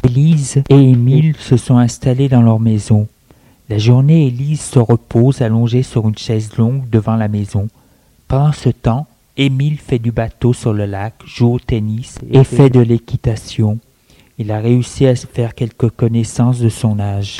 Élise 0.03 0.61
et 0.69 0.75
Émile 0.75 1.35
se 1.39 1.57
sont 1.57 1.77
installés 1.77 2.29
dans 2.29 2.43
leur 2.43 2.59
maison. 2.59 3.07
La 3.69 3.77
journée, 3.77 4.27
Élise 4.27 4.61
se 4.61 4.79
repose 4.79 5.41
allongée 5.41 5.83
sur 5.83 6.07
une 6.07 6.17
chaise 6.17 6.55
longue 6.57 6.89
devant 6.89 7.17
la 7.17 7.27
maison. 7.27 7.67
Pendant 8.29 8.53
ce 8.53 8.69
temps, 8.69 9.07
Émile 9.35 9.77
fait 9.77 9.99
du 9.99 10.13
bateau 10.13 10.53
sur 10.53 10.71
le 10.71 10.85
lac, 10.85 11.15
joue 11.25 11.55
au 11.55 11.59
tennis 11.59 12.17
et 12.31 12.45
fait 12.45 12.69
de 12.69 12.79
l'équitation. 12.79 13.77
Il 14.37 14.53
a 14.53 14.59
réussi 14.59 15.05
à 15.05 15.17
se 15.17 15.27
faire 15.27 15.53
quelques 15.53 15.89
connaissances 15.89 16.59
de 16.59 16.69
son 16.69 16.97
âge. 16.97 17.39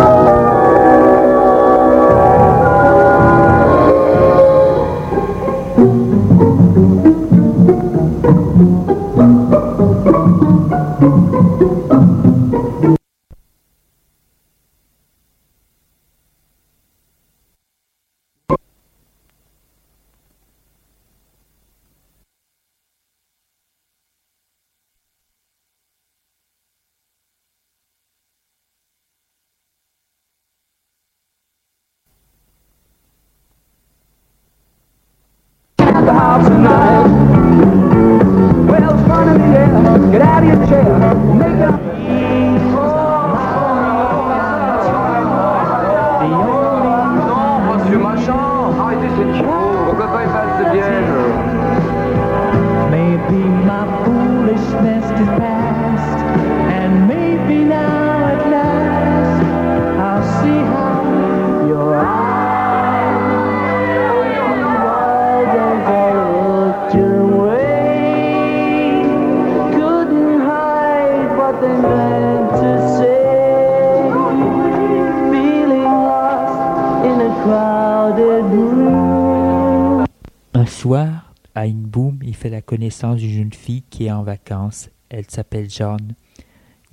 Connaissance 82.88 83.18
d'une 83.18 83.38
jeune 83.38 83.54
fille 83.54 83.84
qui 83.90 84.06
est 84.06 84.12
en 84.12 84.24
vacances. 84.24 84.90
Elle 85.10 85.30
s'appelle 85.30 85.70
Jeanne. 85.70 86.16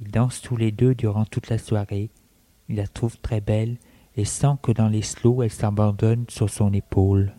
Ils 0.00 0.10
dansent 0.10 0.40
tous 0.40 0.56
les 0.56 0.72
deux 0.72 0.96
durant 0.96 1.24
toute 1.24 1.48
la 1.50 1.58
soirée. 1.58 2.10
Il 2.68 2.76
la 2.76 2.88
trouve 2.88 3.16
très 3.20 3.40
belle 3.40 3.76
et 4.16 4.24
sent 4.24 4.56
que 4.60 4.72
dans 4.72 4.88
les 4.88 5.02
slows, 5.02 5.44
elle 5.44 5.52
s'abandonne 5.52 6.24
sur 6.28 6.50
son 6.50 6.72
épaule. 6.72 7.32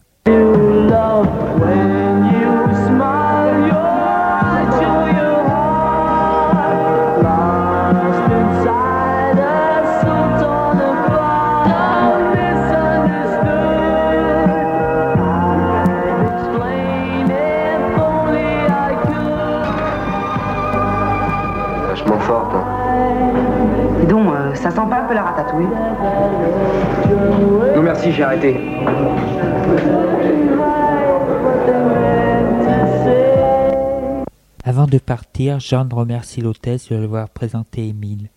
Peu 25.06 25.14
la 25.14 25.24
ratatouille 25.24 25.68
Non 27.76 27.82
merci, 27.82 28.12
j'ai 28.12 28.24
arrêté. 28.24 28.56
Avant 34.64 34.88
de 34.88 34.98
partir, 34.98 35.60
Jeanne 35.60 35.94
remercie 35.94 36.42
l'hôtesse 36.42 36.90
de 36.90 36.96
lui 36.96 37.06
avoir 37.06 37.30
présenté 37.30 37.88
Émile. 37.88 38.30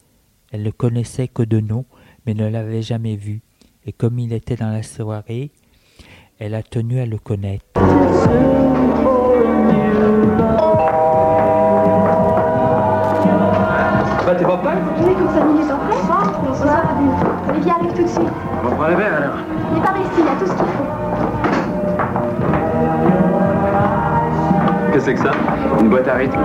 Elle 0.53 0.63
ne 0.63 0.71
connaissait 0.71 1.29
que 1.29 1.43
de 1.43 1.61
nom, 1.61 1.85
mais 2.27 2.35
ne 2.35 2.49
l'avait 2.49 2.83
jamais 2.83 3.17
vu, 3.17 3.41
et 3.87 3.93
comme 3.93 4.19
il 4.19 4.33
était 4.33 4.57
dans 4.57 4.71
la 4.71 4.83
soirée, 4.83 5.51
elle 6.39 6.55
a 6.55 6.63
tenu 6.63 7.01
à 7.01 7.07
le 7.07 7.19
connaître. 7.19 7.65
Bah 14.27 14.35
t'es 14.37 14.45
pas 14.45 14.57
prêt? 14.59 14.77
Oui, 15.01 15.15
comme 15.15 15.35
5 15.35 15.45
minutes 15.47 15.78
Bonsoir. 16.79 16.95
Bonsoir. 17.01 17.35
Olivier 17.51 17.73
arrive 17.73 17.93
tout 17.93 18.03
de 18.03 18.09
suite. 18.09 18.29
On 18.65 18.71
prend 18.71 18.89
les 18.89 18.95
verres 18.95 19.15
alors. 19.15 19.39
Il 19.73 19.79
est 19.79 19.81
par 19.81 19.99
ici, 19.99 20.11
il 20.19 20.25
y 20.25 20.29
a 20.29 20.37
tout 20.39 20.47
ce 20.47 20.53
qu'il 20.53 20.67
faut. 20.67 20.85
Qu'est-ce 24.93 25.07
que 25.07 25.11
c'est 25.11 25.15
que 25.15 25.21
ça? 25.21 25.33
Une 25.81 25.89
boîte 25.89 26.09
à 26.09 26.15
rythme. 26.15 26.39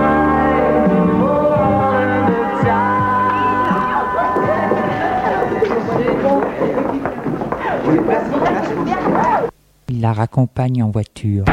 Il 9.88 10.00
la 10.00 10.12
raccompagne 10.12 10.82
en 10.82 10.90
voiture. 10.90 11.44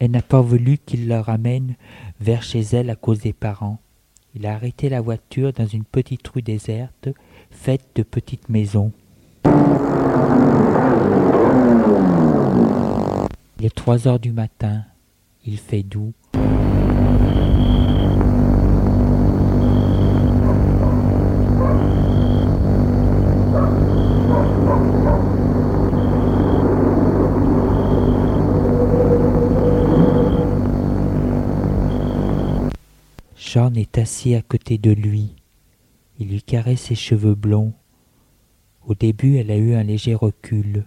Elle 0.00 0.12
n'a 0.12 0.22
pas 0.22 0.40
voulu 0.40 0.78
qu'il 0.78 1.08
la 1.08 1.20
ramène 1.20 1.74
vers 2.20 2.42
chez 2.42 2.62
elle 2.72 2.88
à 2.88 2.94
cause 2.96 3.20
des 3.20 3.34
parents. 3.34 3.78
Il 4.40 4.46
a 4.46 4.54
arrêté 4.54 4.88
la 4.88 5.00
voiture 5.00 5.52
dans 5.52 5.66
une 5.66 5.82
petite 5.82 6.28
rue 6.28 6.42
déserte, 6.42 7.08
faite 7.50 7.84
de 7.96 8.04
petites 8.04 8.48
maisons. 8.48 8.92
Il 13.58 13.66
est 13.66 13.74
trois 13.74 14.06
heures 14.06 14.20
du 14.20 14.30
matin. 14.30 14.84
Il 15.44 15.58
fait 15.58 15.82
doux. 15.82 16.12
Est 33.74 33.98
assis 33.98 34.34
à 34.34 34.42
côté 34.42 34.78
de 34.78 34.90
lui. 34.90 35.36
Il 36.18 36.28
lui 36.28 36.42
caresse 36.42 36.82
ses 36.82 36.94
cheveux 36.94 37.34
blonds. 37.34 37.72
Au 38.86 38.94
début, 38.94 39.36
elle 39.36 39.50
a 39.50 39.56
eu 39.56 39.74
un 39.74 39.82
léger 39.82 40.14
recul. 40.14 40.86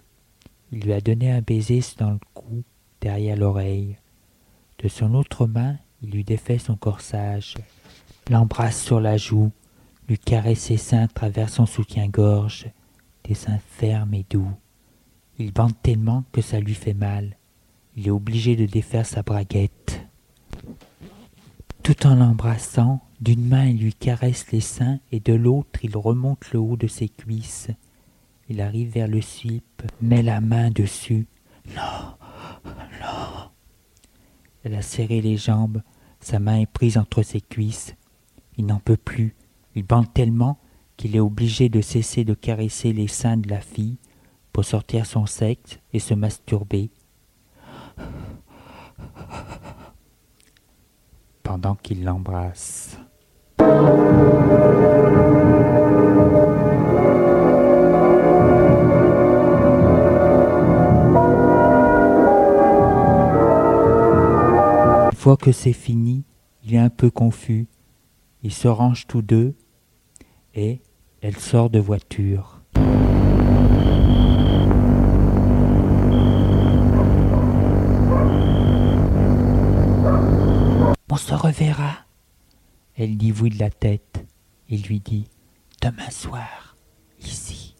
Il 0.72 0.80
lui 0.80 0.92
a 0.92 1.00
donné 1.00 1.30
un 1.30 1.40
baiser 1.42 1.80
dans 1.98 2.10
le 2.10 2.18
cou, 2.34 2.62
derrière 3.00 3.36
l'oreille. 3.36 3.96
De 4.78 4.88
son 4.88 5.14
autre 5.14 5.46
main, 5.46 5.76
il 6.02 6.10
lui 6.10 6.24
défait 6.24 6.58
son 6.58 6.76
corsage, 6.76 7.54
l'embrasse 8.28 8.82
sur 8.82 9.00
la 9.00 9.16
joue, 9.16 9.52
lui 10.08 10.18
caresse 10.18 10.60
ses 10.60 10.76
seins 10.76 11.04
à 11.04 11.08
travers 11.08 11.48
son 11.48 11.66
soutien-gorge, 11.66 12.66
des 13.24 13.34
seins 13.34 13.60
fermes 13.60 14.14
et 14.14 14.26
doux. 14.28 14.50
Il 15.38 15.52
bande 15.52 15.80
tellement 15.82 16.24
que 16.32 16.42
ça 16.42 16.58
lui 16.58 16.74
fait 16.74 16.94
mal. 16.94 17.36
Il 17.96 18.08
est 18.08 18.10
obligé 18.10 18.56
de 18.56 18.66
défaire 18.66 19.06
sa 19.06 19.22
braguette. 19.22 20.06
Tout 21.82 22.06
en 22.06 22.14
l'embrassant, 22.14 23.00
d'une 23.20 23.48
main 23.48 23.66
il 23.66 23.80
lui 23.80 23.92
caresse 23.92 24.52
les 24.52 24.60
seins 24.60 25.00
et 25.10 25.18
de 25.18 25.32
l'autre 25.32 25.84
il 25.84 25.96
remonte 25.96 26.52
le 26.52 26.60
haut 26.60 26.76
de 26.76 26.86
ses 26.86 27.08
cuisses. 27.08 27.70
Il 28.48 28.60
arrive 28.60 28.92
vers 28.92 29.08
le 29.08 29.20
slip, 29.20 29.82
met 30.00 30.22
la 30.22 30.40
main 30.40 30.70
dessus. 30.70 31.26
Non, 31.74 32.14
non. 32.64 33.50
Elle 34.62 34.76
a 34.76 34.82
serré 34.82 35.20
les 35.20 35.36
jambes, 35.36 35.82
sa 36.20 36.38
main 36.38 36.60
est 36.60 36.70
prise 36.70 36.98
entre 36.98 37.22
ses 37.22 37.40
cuisses. 37.40 37.96
Il 38.56 38.66
n'en 38.66 38.78
peut 38.78 38.96
plus. 38.96 39.34
Il 39.74 39.82
bande 39.82 40.12
tellement 40.12 40.58
qu'il 40.96 41.16
est 41.16 41.20
obligé 41.20 41.68
de 41.68 41.80
cesser 41.80 42.22
de 42.22 42.34
caresser 42.34 42.92
les 42.92 43.08
seins 43.08 43.38
de 43.38 43.48
la 43.48 43.60
fille 43.60 43.96
pour 44.52 44.64
sortir 44.64 45.04
son 45.04 45.26
sexe 45.26 45.80
et 45.92 45.98
se 45.98 46.14
masturber. 46.14 46.90
Pendant 51.42 51.74
qu'il 51.74 52.04
l'embrasse. 52.04 52.98
Une 53.58 53.66
fois 65.16 65.36
que 65.36 65.52
c'est 65.52 65.72
fini, 65.72 66.24
il 66.64 66.74
est 66.74 66.78
un 66.78 66.90
peu 66.90 67.10
confus. 67.10 67.66
Ils 68.42 68.52
se 68.52 68.68
rangent 68.68 69.06
tous 69.06 69.22
deux 69.22 69.54
et 70.54 70.80
elle 71.20 71.36
sort 71.36 71.70
de 71.70 71.78
voiture. 71.78 72.61
Elle 82.96 83.16
dit 83.16 83.32
oui 83.32 83.50
de 83.50 83.58
la 83.58 83.70
tête 83.70 84.24
et 84.70 84.78
lui 84.78 85.00
dit 85.00 85.26
Demain 85.82 86.10
soir, 86.10 86.76
ici. 87.20 87.74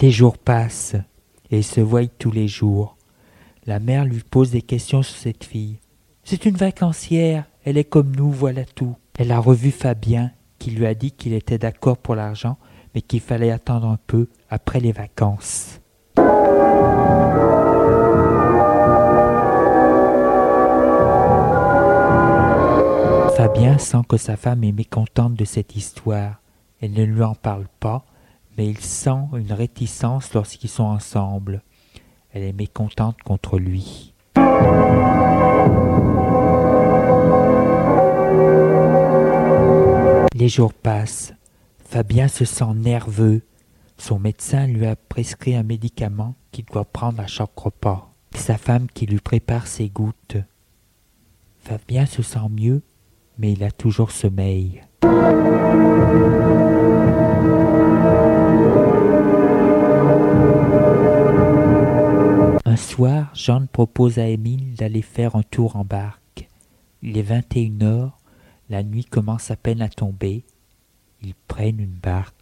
Les 0.00 0.10
jours 0.10 0.38
passent 0.38 0.96
et 1.50 1.62
se 1.62 1.80
voient 1.80 2.06
tous 2.06 2.32
les 2.32 2.48
jours. 2.48 2.96
La 3.66 3.78
mère 3.78 4.04
lui 4.04 4.22
pose 4.22 4.50
des 4.50 4.62
questions 4.62 5.02
sur 5.02 5.16
cette 5.16 5.44
fille. 5.44 5.78
C'est 6.24 6.46
une 6.46 6.56
vacancière, 6.56 7.44
elle 7.64 7.78
est 7.78 7.84
comme 7.84 8.14
nous, 8.16 8.30
voilà 8.30 8.64
tout. 8.64 8.96
Elle 9.18 9.30
a 9.30 9.38
revu 9.38 9.70
Fabien, 9.70 10.32
qui 10.58 10.72
lui 10.72 10.86
a 10.86 10.94
dit 10.94 11.12
qu'il 11.12 11.32
était 11.32 11.58
d'accord 11.58 11.98
pour 11.98 12.16
l'argent, 12.16 12.58
mais 12.94 13.02
qu'il 13.02 13.20
fallait 13.20 13.50
attendre 13.50 13.88
un 13.88 13.98
peu 14.06 14.28
après 14.50 14.80
les 14.80 14.92
vacances. 14.92 15.80
Fabien 23.36 23.78
sent 23.78 24.02
que 24.08 24.16
sa 24.16 24.36
femme 24.36 24.62
est 24.64 24.72
mécontente 24.72 25.34
de 25.34 25.44
cette 25.44 25.74
histoire. 25.76 26.40
Elle 26.80 26.92
ne 26.92 27.04
lui 27.04 27.22
en 27.22 27.34
parle 27.34 27.66
pas, 27.80 28.04
mais 28.56 28.68
il 28.68 28.78
sent 28.78 29.28
une 29.34 29.52
réticence 29.52 30.32
lorsqu'ils 30.34 30.70
sont 30.70 30.84
ensemble. 30.84 31.62
Elle 32.32 32.44
est 32.44 32.52
mécontente 32.52 33.16
contre 33.22 33.58
lui. 33.58 34.14
Les 40.34 40.48
jours 40.48 40.72
passent. 40.72 41.32
Fabien 41.94 42.26
se 42.26 42.44
sent 42.44 42.74
nerveux. 42.74 43.42
Son 43.98 44.18
médecin 44.18 44.66
lui 44.66 44.84
a 44.84 44.96
prescrit 44.96 45.54
un 45.54 45.62
médicament 45.62 46.34
qu'il 46.50 46.64
doit 46.64 46.84
prendre 46.84 47.20
à 47.20 47.28
chaque 47.28 47.56
repas. 47.56 48.12
Sa 48.34 48.58
femme 48.58 48.88
qui 48.92 49.06
lui 49.06 49.20
prépare 49.20 49.68
ses 49.68 49.90
gouttes. 49.90 50.38
Fabien 51.60 52.04
se 52.04 52.22
sent 52.22 52.48
mieux, 52.50 52.82
mais 53.38 53.52
il 53.52 53.62
a 53.62 53.70
toujours 53.70 54.10
sommeil. 54.10 54.82
Un 62.64 62.76
soir, 62.76 63.30
Jeanne 63.34 63.68
propose 63.68 64.18
à 64.18 64.26
Émile 64.26 64.74
d'aller 64.74 65.02
faire 65.02 65.36
un 65.36 65.44
tour 65.44 65.76
en 65.76 65.84
barque. 65.84 66.48
Il 67.02 67.16
est 67.16 67.22
21 67.22 67.82
heures, 67.82 68.18
la 68.68 68.82
nuit 68.82 69.04
commence 69.04 69.52
à 69.52 69.56
peine 69.56 69.80
à 69.80 69.88
tomber. 69.88 70.44
Ils 71.24 71.34
prennent 71.48 71.80
une 71.80 71.98
barque. 72.02 72.34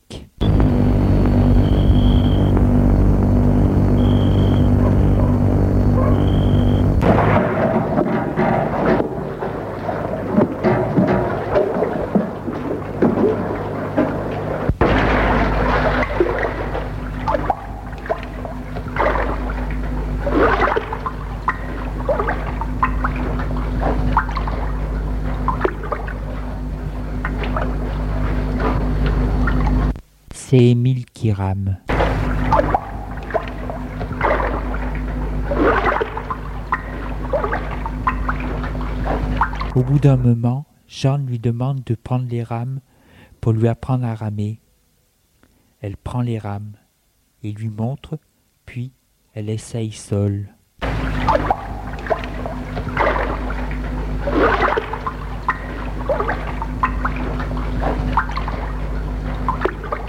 D'un 40.02 40.16
moment, 40.16 40.66
Jean 40.88 41.18
lui 41.18 41.38
demande 41.38 41.84
de 41.84 41.94
prendre 41.94 42.26
les 42.28 42.42
rames 42.42 42.80
pour 43.40 43.52
lui 43.52 43.68
apprendre 43.68 44.04
à 44.04 44.16
ramer. 44.16 44.58
Elle 45.80 45.96
prend 45.96 46.22
les 46.22 46.40
rames, 46.40 46.72
il 47.44 47.54
lui 47.54 47.68
montre, 47.68 48.18
puis 48.66 48.90
elle 49.32 49.48
essaye 49.48 49.92
seule. 49.92 50.56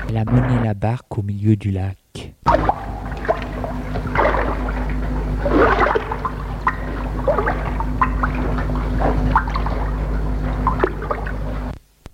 Elle 0.09 0.17
a 0.17 0.25
mené 0.25 0.63
la 0.63 0.73
barque 0.73 1.15
au 1.19 1.21
milieu 1.21 1.55
du 1.55 1.69
lac. 1.69 2.33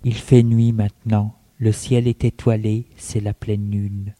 Il 0.02 0.14
fait 0.14 0.42
nuit 0.42 0.72
maintenant, 0.72 1.34
le 1.58 1.72
ciel 1.72 2.08
est 2.08 2.24
étoilé, 2.24 2.86
c'est 2.96 3.20
la 3.20 3.34
pleine 3.34 3.70
lune. 3.70 4.14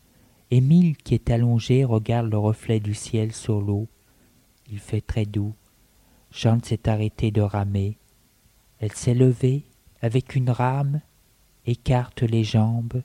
Émile, 0.50 0.94
qui 0.98 1.14
est 1.14 1.30
allongé, 1.30 1.84
regarde 1.84 2.30
le 2.30 2.36
reflet 2.36 2.80
du 2.80 2.92
ciel 2.92 3.32
sur 3.32 3.62
l'eau. 3.62 3.88
Il 4.70 4.78
fait 4.78 5.00
très 5.00 5.24
doux. 5.24 5.54
Jeanne 6.30 6.62
s'est 6.62 6.86
arrêtée 6.86 7.30
de 7.30 7.40
ramer. 7.40 7.96
Elle 8.78 8.92
s'est 8.92 9.14
levée, 9.14 9.64
avec 10.02 10.34
une 10.34 10.50
rame, 10.50 11.00
écarte 11.64 12.22
les 12.22 12.44
jambes 12.44 13.02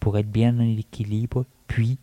pour 0.00 0.18
être 0.18 0.30
bien 0.30 0.58
en 0.58 0.76
équilibre, 0.76 1.44
puis 1.68 1.98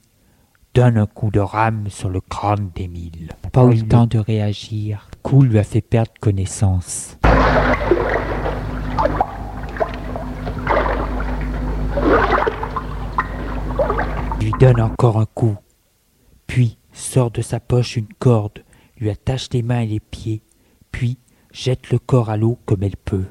donne 0.73 0.97
un 0.97 1.05
coup 1.05 1.31
de 1.31 1.39
rame 1.41 1.89
sur 1.89 2.09
le 2.09 2.21
crâne 2.21 2.71
d'Émile. 2.73 3.31
Pas 3.51 3.65
eu 3.65 3.75
le 3.75 3.87
temps 3.87 4.07
de 4.07 4.19
réagir. 4.19 5.09
Le 5.11 5.17
coup 5.21 5.41
lui 5.41 5.59
a 5.59 5.63
fait 5.63 5.81
perdre 5.81 6.11
connaissance. 6.21 7.17
Donne 14.63 14.79
encore 14.79 15.17
un 15.17 15.25
coup, 15.25 15.57
puis 16.47 16.77
sort 16.93 17.31
de 17.31 17.41
sa 17.41 17.59
poche 17.59 17.97
une 17.97 18.07
corde, 18.17 18.63
lui 18.97 19.09
attache 19.09 19.49
les 19.51 19.61
mains 19.61 19.81
et 19.81 19.87
les 19.87 19.99
pieds, 19.99 20.41
puis 20.89 21.17
jette 21.51 21.89
le 21.89 21.99
corps 21.99 22.29
à 22.29 22.37
l'eau 22.37 22.57
comme 22.65 22.81
elle 22.81 22.95
peut. 22.95 23.25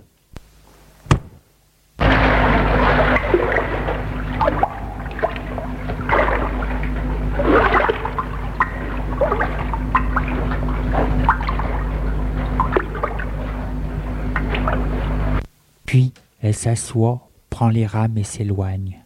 Puis 15.86 16.12
elle 16.42 16.52
s'assoit, 16.52 17.26
prend 17.48 17.70
les 17.70 17.86
rames 17.86 18.18
et 18.18 18.22
s'éloigne. 18.22 19.01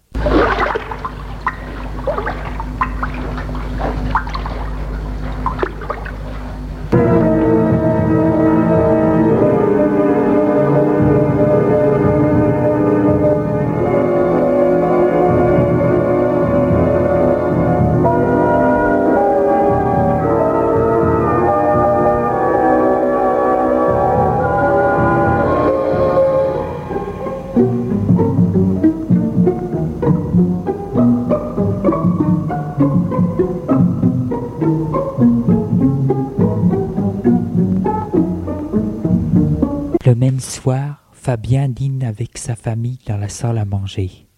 Fabien 41.27 41.69
dîne 41.69 42.05
avec 42.05 42.39
sa 42.39 42.55
famille 42.55 43.01
dans 43.05 43.17
la 43.17 43.29
salle 43.29 43.59
à 43.59 43.65
manger. 43.65 44.29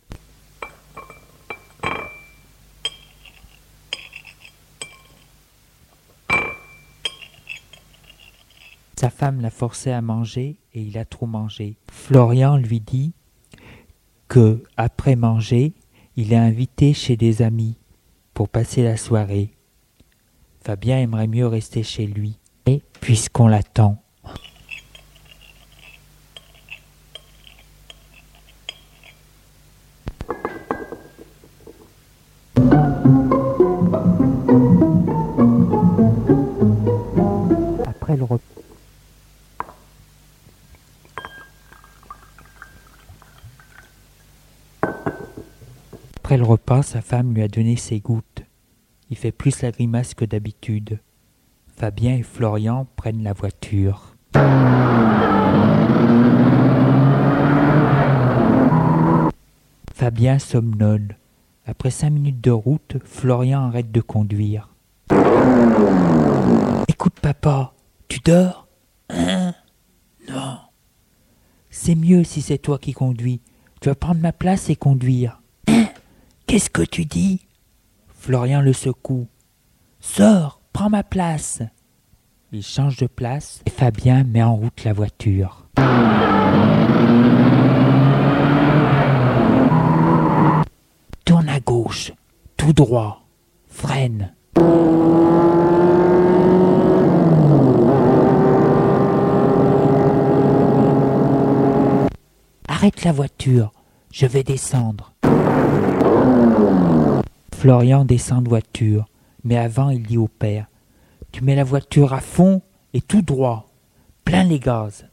Sa 8.96 9.10
femme 9.10 9.42
l'a 9.42 9.50
forcé 9.50 9.90
à 9.90 10.00
manger 10.00 10.56
et 10.72 10.80
il 10.80 10.96
a 10.96 11.04
trop 11.04 11.26
mangé. 11.26 11.76
Florian 11.92 12.56
lui 12.56 12.80
dit 12.80 13.12
que, 14.28 14.64
après 14.78 15.14
manger, 15.14 15.74
il 16.16 16.32
est 16.32 16.36
invité 16.36 16.94
chez 16.94 17.18
des 17.18 17.42
amis 17.42 17.76
pour 18.32 18.48
passer 18.48 18.82
la 18.82 18.96
soirée. 18.96 19.50
Fabien 20.64 20.96
aimerait 20.96 21.26
mieux 21.26 21.48
rester 21.48 21.82
chez 21.82 22.06
lui, 22.06 22.38
puisqu'on 23.02 23.46
l'attend, 23.46 24.02
Après 46.16 46.36
le 46.36 46.44
repas. 46.44 46.82
Sa 46.82 47.00
femme 47.00 47.32
lui 47.34 47.42
a 47.42 47.48
donné 47.48 47.76
ses 47.76 48.00
gouttes. 48.00 48.42
Il 49.10 49.16
fait 49.16 49.32
plus 49.32 49.62
la 49.62 49.70
grimace 49.70 50.12
que 50.14 50.26
d'habitude. 50.26 50.98
Fabien 51.76 52.16
et 52.16 52.22
Florian 52.22 52.86
prennent 52.96 53.22
la 53.22 53.32
voiture. 53.32 54.14
Fabien 59.94 60.38
somnole. 60.38 61.16
Après 61.66 61.90
cinq 61.90 62.10
minutes 62.10 62.40
de 62.40 62.50
route, 62.50 62.96
Florian 63.04 63.66
arrête 63.68 63.90
de 63.90 64.00
conduire. 64.00 64.68
Écoute 66.88 67.20
papa, 67.20 67.72
tu 68.08 68.20
dors? 68.20 68.66
Hein? 69.10 69.54
Non. 70.28 70.58
C'est 71.70 71.94
mieux 71.94 72.24
si 72.24 72.42
c'est 72.42 72.58
toi 72.58 72.78
qui 72.78 72.92
conduis. 72.92 73.40
Tu 73.80 73.88
vas 73.88 73.94
prendre 73.94 74.20
ma 74.20 74.32
place 74.32 74.70
et 74.70 74.76
conduire. 74.76 75.40
Hein? 75.68 75.86
Qu'est-ce 76.46 76.70
que 76.70 76.82
tu 76.82 77.04
dis? 77.04 77.46
Florian 78.08 78.60
le 78.60 78.72
secoue. 78.72 79.28
Sors, 80.00 80.60
prends 80.72 80.90
ma 80.90 81.02
place. 81.02 81.62
Il 82.50 82.62
change 82.62 82.96
de 82.96 83.06
place 83.06 83.62
et 83.66 83.70
Fabien 83.70 84.24
met 84.24 84.42
en 84.42 84.56
route 84.56 84.84
la 84.84 84.94
voiture. 84.94 85.66
Tourne 91.24 91.48
à 91.48 91.60
gauche, 91.60 92.12
tout 92.56 92.72
droit, 92.72 93.26
freine. 93.66 94.34
Arrête 102.80 103.02
la 103.02 103.10
voiture, 103.10 103.72
je 104.12 104.24
vais 104.24 104.44
descendre. 104.44 105.12
Florian 107.52 108.04
descend 108.04 108.44
de 108.44 108.48
voiture, 108.48 109.06
mais 109.42 109.56
avant 109.56 109.90
il 109.90 110.04
dit 110.04 110.16
au 110.16 110.28
père 110.28 110.66
Tu 111.32 111.42
mets 111.42 111.56
la 111.56 111.64
voiture 111.64 112.12
à 112.12 112.20
fond 112.20 112.62
et 112.94 113.00
tout 113.00 113.20
droit, 113.20 113.66
plein 114.24 114.44
les 114.44 114.60
gaz. 114.60 115.06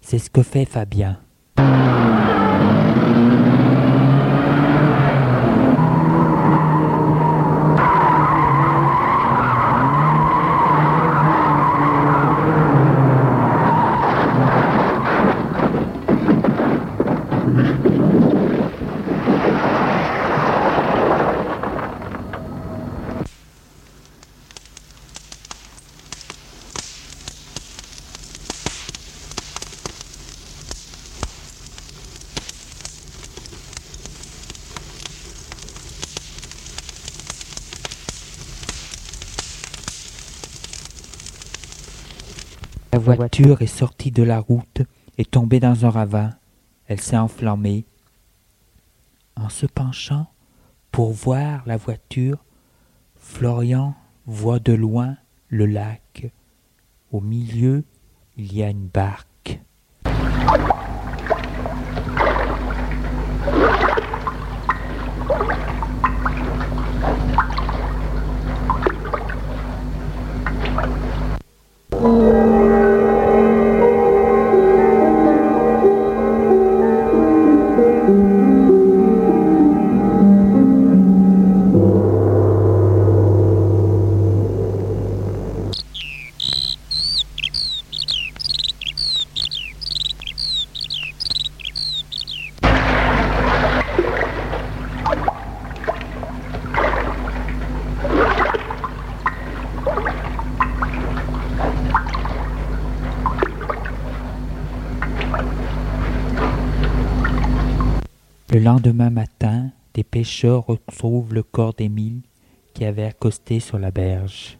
C'est 0.00 0.18
ce 0.18 0.28
que 0.28 0.42
fait 0.42 0.64
Fabien. 0.64 1.20
La 42.94 43.00
voiture 43.14 43.62
est 43.62 43.66
sortie 43.66 44.10
de 44.10 44.22
la 44.22 44.40
route 44.40 44.82
et 45.18 45.24
tombée 45.24 45.60
dans 45.60 45.84
un 45.86 45.90
ravin. 45.90 46.30
Elle 46.86 47.00
s'est 47.00 47.16
enflammée. 47.16 47.84
En 49.36 49.48
se 49.48 49.66
penchant 49.66 50.26
pour 50.92 51.12
voir 51.12 51.62
la 51.66 51.76
voiture, 51.76 52.44
Florian 53.16 53.94
voit 54.26 54.60
de 54.60 54.72
loin 54.72 55.16
le 55.48 55.66
lac. 55.66 56.32
Au 57.10 57.20
milieu, 57.20 57.84
il 58.36 58.54
y 58.54 58.62
a 58.62 58.70
une 58.70 58.88
barque. 58.88 59.60
Lendemain 108.64 109.10
matin, 109.10 109.68
des 109.92 110.04
pêcheurs 110.04 110.64
retrouvent 110.64 111.34
le 111.34 111.42
corps 111.42 111.74
d'Émile 111.74 112.22
qui 112.72 112.86
avait 112.86 113.04
accosté 113.04 113.60
sur 113.60 113.78
la 113.78 113.90
berge. 113.90 114.58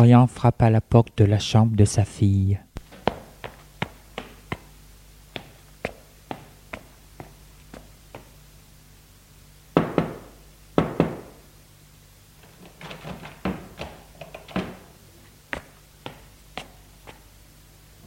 Florian 0.00 0.26
frappe 0.26 0.62
à 0.62 0.70
la 0.70 0.80
porte 0.80 1.18
de 1.18 1.26
la 1.26 1.38
chambre 1.38 1.76
de 1.76 1.84
sa 1.84 2.06
fille. 2.06 2.58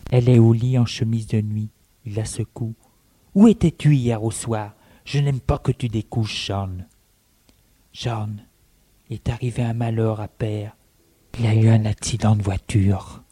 Elle 0.10 0.30
est 0.30 0.39
au 0.39 0.52
lit 0.52 0.80
en 0.80 0.88
chemise 0.88 1.28
de 1.28 1.41
nuit. 1.41 1.70
Il 2.08 2.16
la 2.16 2.26
secoue. 2.26 2.74
Où 3.36 3.48
étais-tu 3.48 3.96
hier 3.96 4.24
au 4.24 4.32
soir? 4.32 4.74
Je 5.06 5.20
n'aime 5.20 5.39
pas 5.39 5.60
que 5.60 5.72
tu 5.72 5.89
découches, 5.89 6.48
John. 6.48 6.88
John, 7.94 8.41
est 9.12 9.30
arrivé 9.30 9.62
un 9.62 9.76
malheur 9.76 10.22
à 10.22 10.28
père. 10.28 10.76
Il 11.40 11.48
a 11.48 11.56
eu 11.56 11.68
un 11.70 11.86
accident 11.86 12.36
de 12.36 12.44
voiture. 12.44 13.24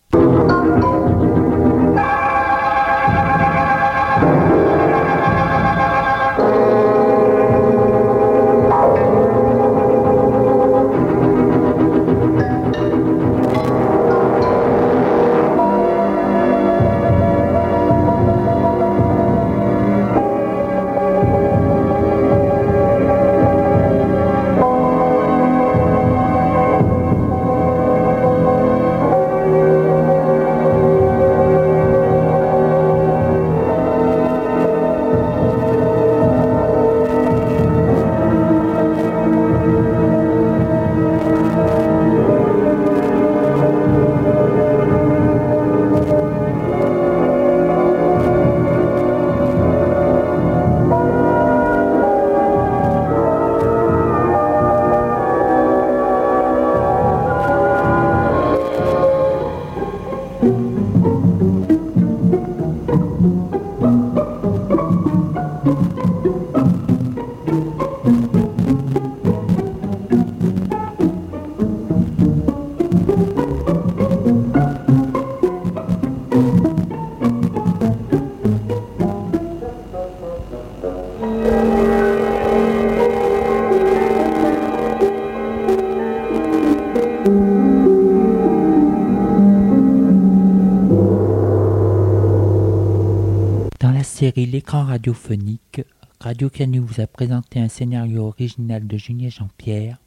L'écran 94.61 94.85
radiophonique, 94.85 95.81
Radio 96.19 96.51
Canu 96.51 96.77
vous 96.77 97.01
a 97.01 97.07
présenté 97.07 97.59
un 97.59 97.67
scénario 97.67 98.27
original 98.27 98.85
de 98.85 98.95
Julien 98.95 99.29
Jean-Pierre, 99.29 99.97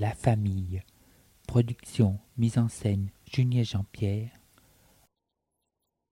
La 0.00 0.10
famille. 0.14 0.82
Production, 1.46 2.18
mise 2.36 2.58
en 2.58 2.66
scène, 2.66 3.10
Julien 3.32 3.62
Jean-Pierre. 3.62 4.30